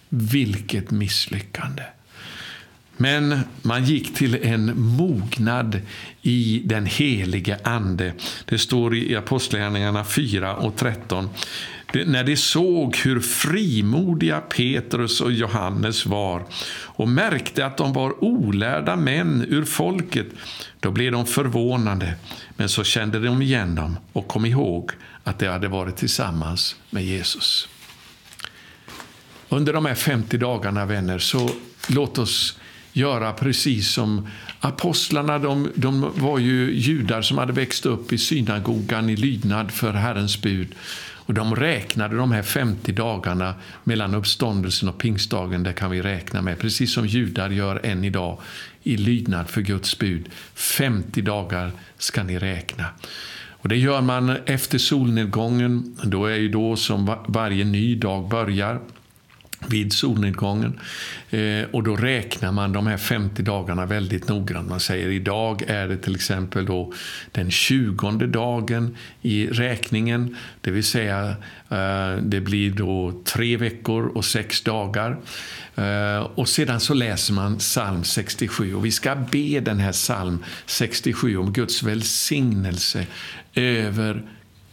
Vilket 0.08 0.90
misslyckande! 0.90 1.82
Men 2.96 3.40
man 3.62 3.84
gick 3.84 4.14
till 4.14 4.38
en 4.42 4.80
mognad 4.80 5.80
i 6.22 6.62
den 6.64 6.86
helige 6.86 7.58
Ande. 7.62 8.12
Det 8.44 8.58
står 8.58 8.96
i 8.96 9.16
Apostlagärningarna 9.16 10.04
4 10.04 10.56
och 10.56 10.76
13 10.76 11.28
när 11.94 12.24
de 12.24 12.36
såg 12.36 12.96
hur 12.96 13.20
frimodiga 13.20 14.40
Petrus 14.40 15.20
och 15.20 15.32
Johannes 15.32 16.06
var 16.06 16.44
och 16.74 17.08
märkte 17.08 17.66
att 17.66 17.76
de 17.76 17.92
var 17.92 18.24
olärda 18.24 18.96
män 18.96 19.46
ur 19.48 19.64
folket, 19.64 20.26
då 20.80 20.90
blev 20.90 21.12
de 21.12 21.26
förvånade. 21.26 22.14
Men 22.56 22.68
så 22.68 22.84
kände 22.84 23.18
de 23.18 23.42
igen 23.42 23.74
dem 23.74 23.96
och 24.12 24.28
kom 24.28 24.46
ihåg 24.46 24.90
att 25.24 25.38
de 25.38 25.46
hade 25.46 25.68
varit 25.68 25.96
tillsammans 25.96 26.76
med 26.90 27.04
Jesus. 27.04 27.68
Under 29.48 29.72
de 29.72 29.86
här 29.86 29.94
50 29.94 30.38
dagarna, 30.38 30.86
vänner, 30.86 31.18
så 31.18 31.50
låt 31.88 32.18
oss 32.18 32.58
göra 32.92 33.32
precis 33.32 33.92
som 33.92 34.28
apostlarna. 34.60 35.38
De, 35.38 35.70
de 35.74 36.12
var 36.16 36.38
ju 36.38 36.74
judar 36.74 37.22
som 37.22 37.38
hade 37.38 37.52
växt 37.52 37.86
upp 37.86 38.12
i 38.12 38.18
synagogan 38.18 39.10
i 39.10 39.16
lydnad 39.16 39.70
för 39.70 39.92
Herrens 39.92 40.42
bud. 40.42 40.74
Och 41.26 41.34
de 41.34 41.56
räknade 41.56 42.16
de 42.16 42.32
här 42.32 42.42
50 42.42 42.92
dagarna 42.92 43.54
mellan 43.84 44.14
uppståndelsen 44.14 44.88
och 44.88 44.98
pingstdagen, 44.98 45.62
det 45.62 45.72
kan 45.72 45.90
vi 45.90 46.02
räkna 46.02 46.42
med, 46.42 46.58
precis 46.58 46.92
som 46.92 47.06
judar 47.06 47.50
gör 47.50 47.80
än 47.86 48.04
idag 48.04 48.38
i 48.82 48.96
lydnad 48.96 49.48
för 49.50 49.60
Guds 49.60 49.98
bud. 49.98 50.28
50 50.54 51.22
dagar 51.22 51.72
ska 51.98 52.22
ni 52.22 52.38
räkna. 52.38 52.86
Och 53.62 53.68
Det 53.68 53.76
gör 53.76 54.00
man 54.00 54.36
efter 54.46 54.78
solnedgången, 54.78 55.96
då 56.04 56.26
är 56.26 56.36
ju 56.36 56.48
då 56.48 56.76
som 56.76 57.16
varje 57.26 57.64
ny 57.64 57.94
dag 57.94 58.28
börjar 58.28 58.80
vid 59.68 59.92
solnedgången. 59.92 60.80
Eh, 61.30 61.64
och 61.70 61.82
då 61.82 61.96
räknar 61.96 62.52
man 62.52 62.72
de 62.72 62.86
här 62.86 62.96
50 62.96 63.42
dagarna 63.42 63.86
väldigt 63.86 64.28
noggrant. 64.28 64.68
Man 64.68 64.80
säger 64.80 65.08
idag 65.08 65.62
är 65.66 65.88
det 65.88 65.96
till 65.96 66.14
exempel 66.14 66.66
då 66.66 66.92
den 67.32 67.50
20 67.50 68.26
dagen 68.26 68.96
i 69.22 69.46
räkningen. 69.46 70.36
Det 70.60 70.70
vill 70.70 70.84
säga 70.84 71.28
eh, 71.70 72.16
det 72.22 72.40
blir 72.40 72.70
då 72.70 73.22
tre 73.24 73.56
veckor 73.56 74.06
och 74.06 74.24
sex 74.24 74.62
dagar. 74.62 75.16
Eh, 75.74 76.18
och 76.34 76.48
sedan 76.48 76.80
så 76.80 76.94
läser 76.94 77.32
man 77.32 77.58
psalm 77.58 78.04
67 78.04 78.74
och 78.74 78.84
vi 78.84 78.90
ska 78.90 79.14
be 79.14 79.60
den 79.60 79.78
här 79.78 79.92
psalm 79.92 80.44
67 80.66 81.36
om 81.36 81.52
Guds 81.52 81.82
välsignelse 81.82 83.06
över 83.54 84.22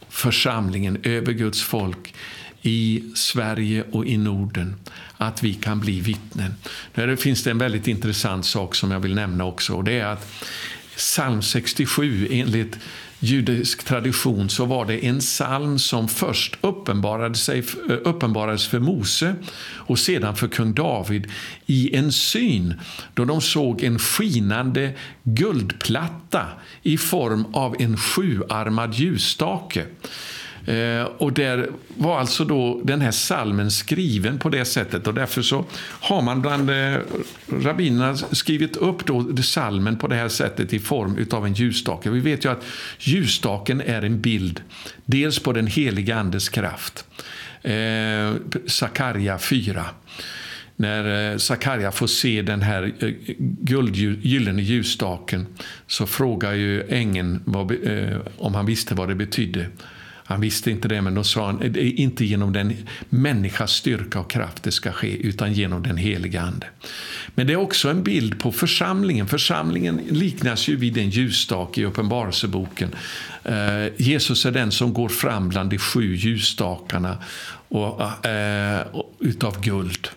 församlingen, 0.10 0.98
över 1.04 1.34
Guds 1.34 1.62
folk 1.62 2.14
i 2.62 3.04
Sverige 3.16 3.84
och 3.92 4.06
i 4.06 4.18
Norden 4.18 4.76
att 5.18 5.44
vi 5.44 5.54
kan 5.54 5.80
bli 5.80 6.00
vittnen. 6.00 6.54
Där 6.94 7.16
finns 7.16 7.44
det 7.44 7.52
en 7.52 7.58
väldigt 7.58 7.88
intressant 7.88 8.46
sak 8.46 8.76
som 8.76 8.92
jag 8.92 9.00
vill 9.00 9.16
nämna 9.16 9.46
också. 9.46 9.74
och 9.74 9.84
det 9.84 10.00
är 10.00 10.06
att 10.06 10.44
Psalm 10.96 11.42
67 11.42 12.28
enligt 12.32 12.80
judisk 13.20 13.84
tradition 13.84 14.50
så 14.50 14.66
var 14.66 14.86
det 14.86 15.06
en 15.06 15.20
psalm 15.20 15.80
som 15.80 16.08
först 16.08 16.58
uppenbarade 16.62 17.36
sig, 17.36 17.60
eh, 17.60 17.96
uppenbarades 18.04 18.68
för 18.68 18.80
Mose 18.80 19.36
och 19.62 20.00
sedan 20.00 20.36
för 20.36 20.48
kung 20.48 20.74
David 20.74 21.28
i 21.66 21.96
en 21.96 22.12
syn 22.12 22.74
då 23.14 23.26
de 23.26 23.42
såg 23.42 23.84
en 23.84 24.00
skinande 24.00 24.92
guldplatta 25.24 26.48
i 26.84 26.98
form 26.98 27.46
av 27.54 27.76
en 27.80 27.98
sjuarmad 27.98 28.94
ljusstake. 28.94 29.86
Eh, 30.70 31.04
och 31.04 31.34
där 31.34 31.70
var 31.88 32.20
alltså 32.20 32.46
då 32.46 32.82
den 32.84 33.02
här 33.02 33.12
salmen 33.12 33.72
skriven 33.72 34.40
på 34.40 34.50
det 34.50 34.66
sättet 34.66 35.08
och 35.08 35.14
därför 35.14 35.42
så 35.42 35.66
har 35.82 36.22
man 36.22 36.42
bland 36.42 36.70
eh, 36.70 36.96
rabbinerna 37.48 38.16
skrivit 38.16 38.78
upp 38.78 39.06
då 39.06 39.38
salmen 39.44 39.98
på 39.98 40.08
det 40.08 40.16
här 40.16 40.30
sättet 40.30 40.74
i 40.74 40.80
form 40.80 41.26
av 41.32 41.46
en 41.46 41.54
ljusstake. 41.54 42.10
Vi 42.10 42.20
vet 42.20 42.46
ju 42.46 42.52
att 42.52 42.64
ljusstaken 43.00 43.82
är 43.82 44.02
en 44.02 44.22
bild 44.22 44.62
dels 45.06 45.40
på 45.40 45.54
den 45.54 45.68
heliga 45.68 46.16
Andes 46.16 46.50
kraft. 46.50 47.06
Eh, 47.62 48.34
Sakarja 48.66 49.38
4 49.38 49.86
när 50.76 51.32
eh, 51.32 51.38
Sakarja 51.38 51.92
får 51.92 52.08
se 52.08 52.42
den 52.42 52.62
här 52.62 52.94
eh, 53.00 53.10
guld, 53.62 53.96
gyllene 53.96 54.62
ljusstaken 54.62 55.48
så 55.88 56.08
frågar 56.08 56.54
ju 56.54 56.84
ängeln 56.90 57.44
om 58.38 58.56
han 58.56 58.66
visste 58.66 58.96
vad 58.96 59.08
det 59.08 59.16
betydde. 59.16 59.66
Han 60.30 60.42
visste 60.42 60.72
inte 60.72 60.88
det, 60.88 61.02
men 61.02 61.16
då 61.16 61.24
sa 61.24 61.46
han 61.46 61.60
det 61.60 61.84
är 61.84 62.00
inte 62.00 62.26
genom 62.26 62.54
den 62.54 62.74
människas 63.10 63.72
styrka 63.72 64.20
och 64.20 64.30
kraft 64.30 64.64
det 64.64 64.72
ska 64.72 64.92
ske, 64.92 65.18
utan 65.18 65.54
genom 65.54 65.84
den 65.84 65.98
heliga 65.98 66.42
Ande. 66.42 66.68
Men 67.36 67.48
det 67.48 67.54
är 67.54 67.58
också 67.58 67.90
en 67.90 68.04
bild 68.04 68.40
på 68.40 68.52
församlingen. 68.52 69.28
Församlingen 69.28 70.02
liknas 70.10 70.68
ju 70.68 70.76
vid 70.76 70.98
en 70.98 71.10
ljusstake 71.10 71.82
i 71.82 71.86
Uppenbarelseboken. 71.86 72.96
Eh, 73.44 73.88
Jesus 73.98 74.46
är 74.46 74.52
den 74.52 74.72
som 74.72 74.94
går 74.94 75.10
fram 75.10 75.50
bland 75.50 75.70
de 75.70 75.78
sju 75.78 76.16
ljusstakarna 76.16 77.18
och, 77.68 78.26
eh, 78.26 78.86
utav 79.20 79.62
guld. 79.62 80.10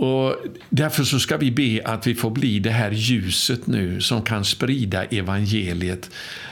Och 0.00 0.36
därför 0.68 1.04
så 1.04 1.18
ska 1.18 1.36
vi 1.36 1.50
be 1.50 1.80
att 1.84 2.06
vi 2.06 2.14
får 2.14 2.30
bli 2.30 2.58
det 2.58 2.70
här 2.70 2.90
ljuset 2.90 3.66
nu 3.66 4.00
som 4.00 4.22
kan 4.22 4.44
sprida 4.44 5.04
evangeliet. 5.04 6.10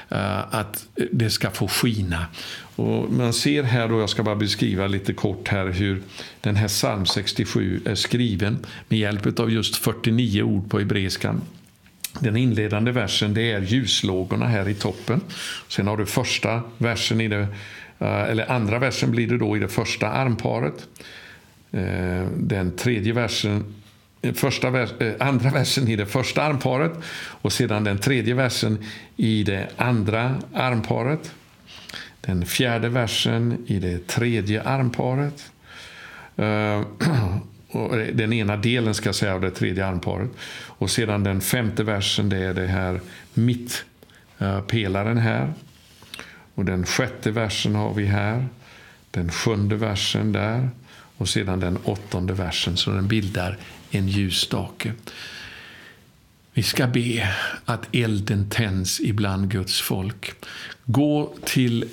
Eh, 0.09 0.55
att 0.55 0.87
det 1.13 1.31
ska 1.31 1.51
få 1.51 1.69
skina. 1.69 2.27
Och 2.77 3.13
man 3.13 3.33
ser 3.33 3.63
här, 3.63 3.93
och 3.93 4.01
jag 4.01 4.11
ska 4.11 4.23
bara 4.23 4.37
beskriva 4.37 4.87
lite 4.87 5.13
kort 5.13 5.49
här 5.49 5.67
hur 5.67 6.03
den 6.41 6.57
här 6.57 6.69
psalm 6.69 7.07
67 7.07 7.81
är 7.85 7.95
skriven 7.95 8.59
med 8.89 8.99
hjälp 8.99 9.41
av 9.41 9.51
just 9.51 9.77
49 9.77 10.43
ord 10.43 10.71
på 10.71 10.79
hebreiskan. 10.79 11.43
Den 12.21 12.37
inledande 12.37 12.93
versen 12.93 13.35
det 13.35 13.53
är 13.53 13.61
ljuslågorna 13.61 14.47
här 14.47 14.69
i 14.69 14.75
toppen. 14.75 15.21
Sen 15.69 15.87
har 15.87 15.97
du 15.97 16.07
första 16.07 16.63
versen 16.79 17.21
i 17.21 17.29
det, 17.29 17.47
eh, 17.99 18.23
eller 18.23 18.53
andra 18.53 18.79
versen 18.79 19.11
blir 19.11 19.27
det 19.27 19.39
då 19.39 19.57
i 19.57 19.61
det 19.61 19.69
första 19.69 20.09
armparet. 20.09 20.89
Eh, 21.73 22.27
den 22.37 22.77
tredje 22.77 23.13
versen 23.13 23.75
eh, 24.23 24.33
första 24.33 24.71
vers, 24.71 24.91
eh, 25.01 25.15
andra 25.19 25.51
versen 25.51 25.89
i 25.89 25.97
det 25.97 26.07
första 26.07 26.43
armparet 26.43 26.93
och 27.17 27.53
sedan 27.53 27.85
den 27.85 27.99
tredje 27.99 28.35
versen 28.35 28.79
i 29.17 29.43
det 29.43 29.69
andra 29.77 30.41
armparet. 30.55 31.35
Den 32.21 32.47
fjärde 32.47 32.89
versen 32.89 33.65
i 33.67 33.79
det 33.79 34.07
tredje 34.07 34.63
armparet. 34.63 35.53
Den 38.13 38.33
ena 38.33 38.57
delen 38.57 38.95
ska 38.95 39.13
säga 39.13 39.35
av 39.35 39.41
det 39.41 39.51
tredje 39.51 39.87
armparet. 39.87 40.31
Och 40.51 40.91
sedan 40.91 41.25
den 41.25 41.41
femte 41.41 41.85
versen, 41.85 42.29
det 42.29 42.37
är 42.37 42.55
det 42.55 42.67
här 42.67 43.01
mittpelaren 43.35 45.19
här. 45.19 45.53
Och 46.55 46.65
den 46.65 46.87
sjätte 46.87 47.31
versen 47.31 47.75
har 47.75 47.95
vi 47.95 48.05
här. 48.05 48.47
Den 49.11 49.33
sjunde 49.33 49.77
versen 49.77 50.33
där. 50.33 50.71
Och 51.17 51.29
sedan 51.29 51.61
den 51.61 51.77
åttonde 51.77 52.33
versen, 52.33 52.77
så 52.77 52.91
den 52.91 53.09
bildar 53.09 53.59
en 53.91 54.09
ljusstake. 54.09 54.93
Vi 56.53 56.63
ska 56.63 56.87
be 56.87 57.29
att 57.65 57.95
elden 57.95 58.51
tänds 58.51 59.01
ibland 59.01 59.51
Guds 59.51 59.81
folk. 59.81 60.33
Gå 60.85 61.35
till 61.45 61.85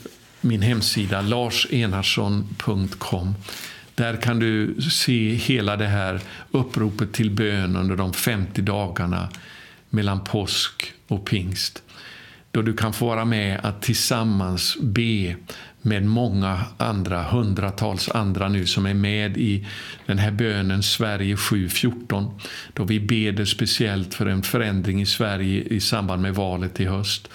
min 0.42 0.62
hemsida 0.62 1.22
larsenarsson.com. 1.22 3.36
Där 3.96 4.22
kan 4.22 4.40
du 4.40 4.82
se 4.82 5.34
hela 5.34 5.78
det 5.78 5.88
här 5.88 6.22
uppropet 6.52 7.14
till 7.14 7.32
bön 7.32 7.76
under 7.76 7.96
de 7.96 8.14
50 8.14 8.62
dagarna 8.62 9.30
mellan 9.90 10.24
påsk 10.24 10.94
och 11.08 11.26
pingst. 11.26 11.84
Då 12.52 12.62
du 12.62 12.74
kan 12.74 12.94
få 12.94 13.06
vara 13.06 13.26
med 13.26 13.60
att 13.64 13.82
tillsammans 13.82 14.78
be 14.82 15.36
med 15.86 16.06
många 16.06 16.66
andra, 16.78 17.24
hundratals 17.24 18.10
andra 18.10 18.48
nu 18.48 18.66
som 18.66 18.86
är 18.86 18.94
med 18.94 19.38
i 19.38 19.68
den 20.06 20.18
här 20.18 20.32
bönen 20.32 20.84
Sverige 20.84 21.36
7.14. 21.36 22.40
Då 22.74 22.84
vi 22.84 23.00
ber 23.00 23.46
speciellt 23.46 24.14
för 24.14 24.26
en 24.26 24.44
förändring 24.44 25.02
i 25.02 25.06
Sverige 25.06 25.64
i 25.64 25.80
samband 25.80 26.22
med 26.22 26.36
valet 26.36 26.80
i 26.80 26.86
höst. 26.86 27.30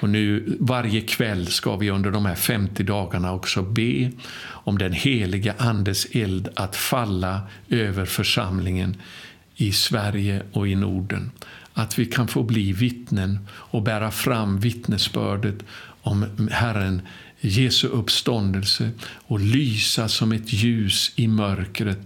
Och 0.00 0.10
nu 0.10 0.56
varje 0.60 1.00
kväll 1.00 1.46
ska 1.46 1.76
vi 1.76 1.90
under 1.90 2.10
de 2.10 2.26
här 2.26 2.34
50 2.34 2.82
dagarna 2.82 3.32
också 3.32 3.62
be 3.62 4.10
om 4.46 4.78
den 4.78 4.92
heliga 4.92 5.54
Andes 5.58 6.06
eld 6.12 6.48
att 6.56 6.76
falla 6.76 7.40
över 7.68 8.04
församlingen 8.04 8.96
i 9.56 9.72
Sverige 9.72 10.42
och 10.52 10.68
i 10.68 10.74
Norden. 10.74 11.30
Att 11.74 11.98
vi 11.98 12.06
kan 12.06 12.28
få 12.28 12.42
bli 12.42 12.72
vittnen 12.72 13.38
och 13.50 13.82
bära 13.82 14.10
fram 14.10 14.60
vittnesbördet 14.60 15.64
om 16.02 16.48
Herren 16.50 17.02
Jesu 17.44 17.88
uppståndelse 17.88 18.90
och 19.26 19.40
lysa 19.40 20.08
som 20.08 20.32
ett 20.32 20.52
ljus 20.52 21.12
i 21.16 21.28
mörkret. 21.28 21.98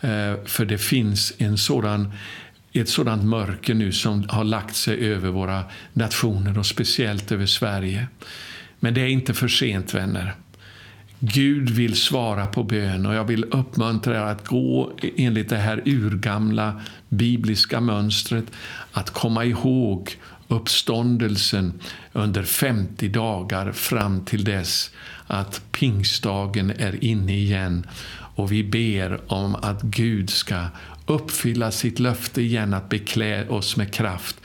Eh, 0.00 0.34
för 0.44 0.64
det 0.64 0.78
finns 0.78 1.32
en 1.38 1.58
sådan, 1.58 2.12
ett 2.72 2.88
sådant 2.88 3.24
mörker 3.24 3.74
nu 3.74 3.92
som 3.92 4.28
har 4.28 4.44
lagt 4.44 4.76
sig 4.76 5.12
över 5.12 5.28
våra 5.28 5.64
nationer 5.92 6.58
och 6.58 6.66
speciellt 6.66 7.32
över 7.32 7.46
Sverige. 7.46 8.06
Men 8.80 8.94
det 8.94 9.00
är 9.00 9.08
inte 9.08 9.34
för 9.34 9.48
sent, 9.48 9.94
vänner. 9.94 10.34
Gud 11.18 11.70
vill 11.70 11.96
svara 11.96 12.46
på 12.46 12.62
bön 12.62 13.06
och 13.06 13.14
jag 13.14 13.24
vill 13.24 13.44
uppmuntra 13.44 14.16
er 14.16 14.20
att 14.20 14.46
gå 14.46 14.92
enligt 15.16 15.48
det 15.48 15.56
här 15.56 15.82
urgamla 15.86 16.80
bibliska 17.08 17.80
mönstret, 17.80 18.44
att 18.92 19.10
komma 19.10 19.44
ihåg 19.44 20.16
uppståndelsen 20.48 21.80
under 22.12 22.42
50 22.42 23.08
dagar 23.08 23.72
fram 23.72 24.24
till 24.24 24.44
dess 24.44 24.90
att 25.26 25.62
pingstdagen 25.72 26.70
är 26.70 27.04
inne 27.04 27.36
igen. 27.36 27.86
Och 28.10 28.52
vi 28.52 28.64
ber 28.64 29.32
om 29.32 29.54
att 29.54 29.82
Gud 29.82 30.30
ska 30.30 30.64
uppfylla 31.06 31.70
sitt 31.70 31.98
löfte 31.98 32.42
igen 32.42 32.74
att 32.74 32.88
beklä 32.88 33.48
oss 33.48 33.76
med 33.76 33.94
kraft 33.94 34.36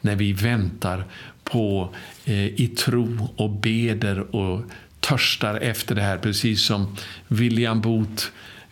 när 0.00 0.16
vi 0.16 0.32
väntar 0.32 1.04
på 1.44 1.94
eh, 2.24 2.46
i 2.46 2.66
tro 2.78 3.28
och 3.36 3.50
beder 3.50 4.36
och 4.36 4.62
törstar 5.00 5.54
efter 5.54 5.94
det 5.94 6.02
här, 6.02 6.18
precis 6.18 6.62
som 6.62 6.96
William 7.28 7.80
Booth 7.80 8.24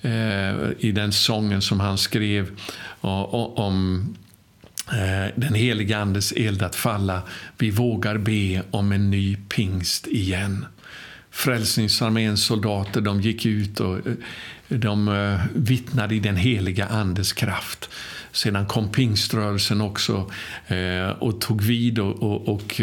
eh, 0.03 0.71
i 0.79 0.93
den 0.95 1.13
sången 1.13 1.63
som 1.63 1.81
han 1.81 1.99
skrev 1.99 2.51
eh, 3.03 3.35
om 3.35 4.07
Eh, 4.93 5.33
den 5.37 5.55
heliga 5.55 5.99
Andes 5.99 6.33
eld 6.33 6.63
att 6.63 6.77
falla. 6.77 7.23
Vi 7.59 7.71
vågar 7.71 8.19
be 8.19 8.63
om 8.71 8.93
en 8.93 9.11
ny 9.11 9.37
pingst 9.49 10.07
igen. 10.07 10.67
Frälsningsarméns 11.31 12.45
soldater 12.45 13.01
de 13.01 13.21
gick 13.21 13.47
ut 13.47 13.81
och 13.81 13.97
eh, 13.97 14.13
de 14.69 15.09
eh, 15.09 15.41
vittnade 15.55 16.15
i 16.15 16.21
den 16.21 16.37
heliga 16.37 16.87
Andes 16.87 17.33
kraft. 17.33 17.91
Sedan 18.33 18.67
kom 18.67 18.93
pingströrelsen 18.93 19.81
också 19.81 20.31
och 21.19 21.41
tog 21.41 21.63
vid 21.63 21.99
och, 21.99 22.49
och, 22.49 22.81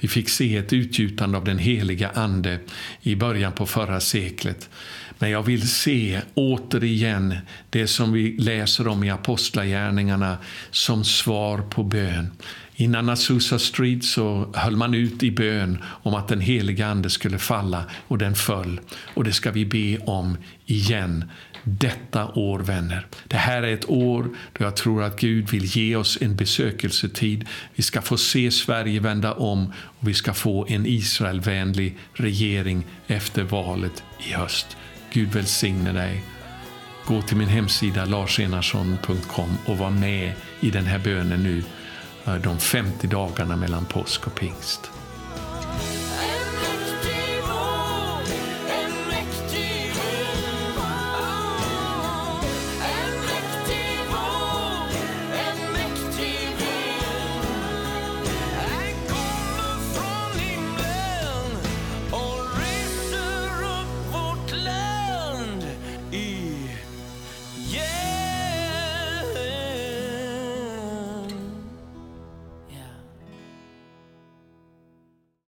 vi 0.00 0.08
fick 0.08 0.28
se 0.28 0.56
ett 0.56 0.72
utgjutande 0.72 1.38
av 1.38 1.44
den 1.44 1.58
heliga 1.58 2.10
Ande 2.14 2.58
i 3.02 3.16
början 3.16 3.52
på 3.52 3.66
förra 3.66 4.00
seklet. 4.00 4.68
Men 5.18 5.30
jag 5.30 5.42
vill 5.42 5.68
se 5.68 6.20
återigen 6.34 7.34
det 7.70 7.86
som 7.86 8.12
vi 8.12 8.36
läser 8.38 8.88
om 8.88 9.04
i 9.04 9.10
Apostlagärningarna 9.10 10.38
som 10.70 11.04
svar 11.04 11.58
på 11.58 11.82
bön. 11.82 12.30
Innan 12.78 13.08
Azusa 13.08 13.58
Street 13.58 14.04
så 14.04 14.52
höll 14.54 14.76
man 14.76 14.94
ut 14.94 15.22
i 15.22 15.30
bön 15.30 15.78
om 15.84 16.14
att 16.14 16.28
den 16.28 16.40
heliga 16.40 16.86
Ande 16.86 17.10
skulle 17.10 17.38
falla 17.38 17.84
och 18.08 18.18
den 18.18 18.34
föll. 18.34 18.80
Och 19.14 19.24
det 19.24 19.32
ska 19.32 19.50
vi 19.50 19.66
be 19.66 19.98
om 19.98 20.36
igen 20.66 21.24
detta 21.62 22.26
år, 22.26 22.58
vänner. 22.58 23.06
Det 23.28 23.36
här 23.36 23.62
är 23.62 23.72
ett 23.72 23.90
år 23.90 24.28
då 24.52 24.64
jag 24.64 24.76
tror 24.76 25.02
att 25.02 25.20
Gud 25.20 25.50
vill 25.50 25.64
ge 25.64 25.96
oss 25.96 26.18
en 26.20 26.36
besökelsetid. 26.36 27.44
Vi 27.74 27.82
ska 27.82 28.02
få 28.02 28.16
se 28.16 28.50
Sverige 28.50 29.00
vända 29.00 29.32
om 29.32 29.72
och 29.76 30.08
vi 30.08 30.14
ska 30.14 30.34
få 30.34 30.66
en 30.68 30.86
Israelvänlig 30.86 31.96
regering 32.12 32.86
efter 33.06 33.42
valet 33.42 34.02
i 34.28 34.32
höst. 34.32 34.76
Gud 35.12 35.28
välsigne 35.28 35.92
dig. 35.92 36.24
Gå 37.06 37.22
till 37.22 37.36
min 37.36 37.48
hemsida 37.48 38.04
larsenarsson.com 38.04 39.58
och 39.66 39.78
var 39.78 39.90
med 39.90 40.32
i 40.60 40.70
den 40.70 40.84
här 40.84 40.98
bönen 40.98 41.42
nu 41.42 41.62
eh, 42.24 42.34
de 42.34 42.58
50 42.58 43.06
dagarna 43.06 43.56
mellan 43.56 43.84
påsk 43.84 44.26
och 44.26 44.34
pingst. 44.34 44.95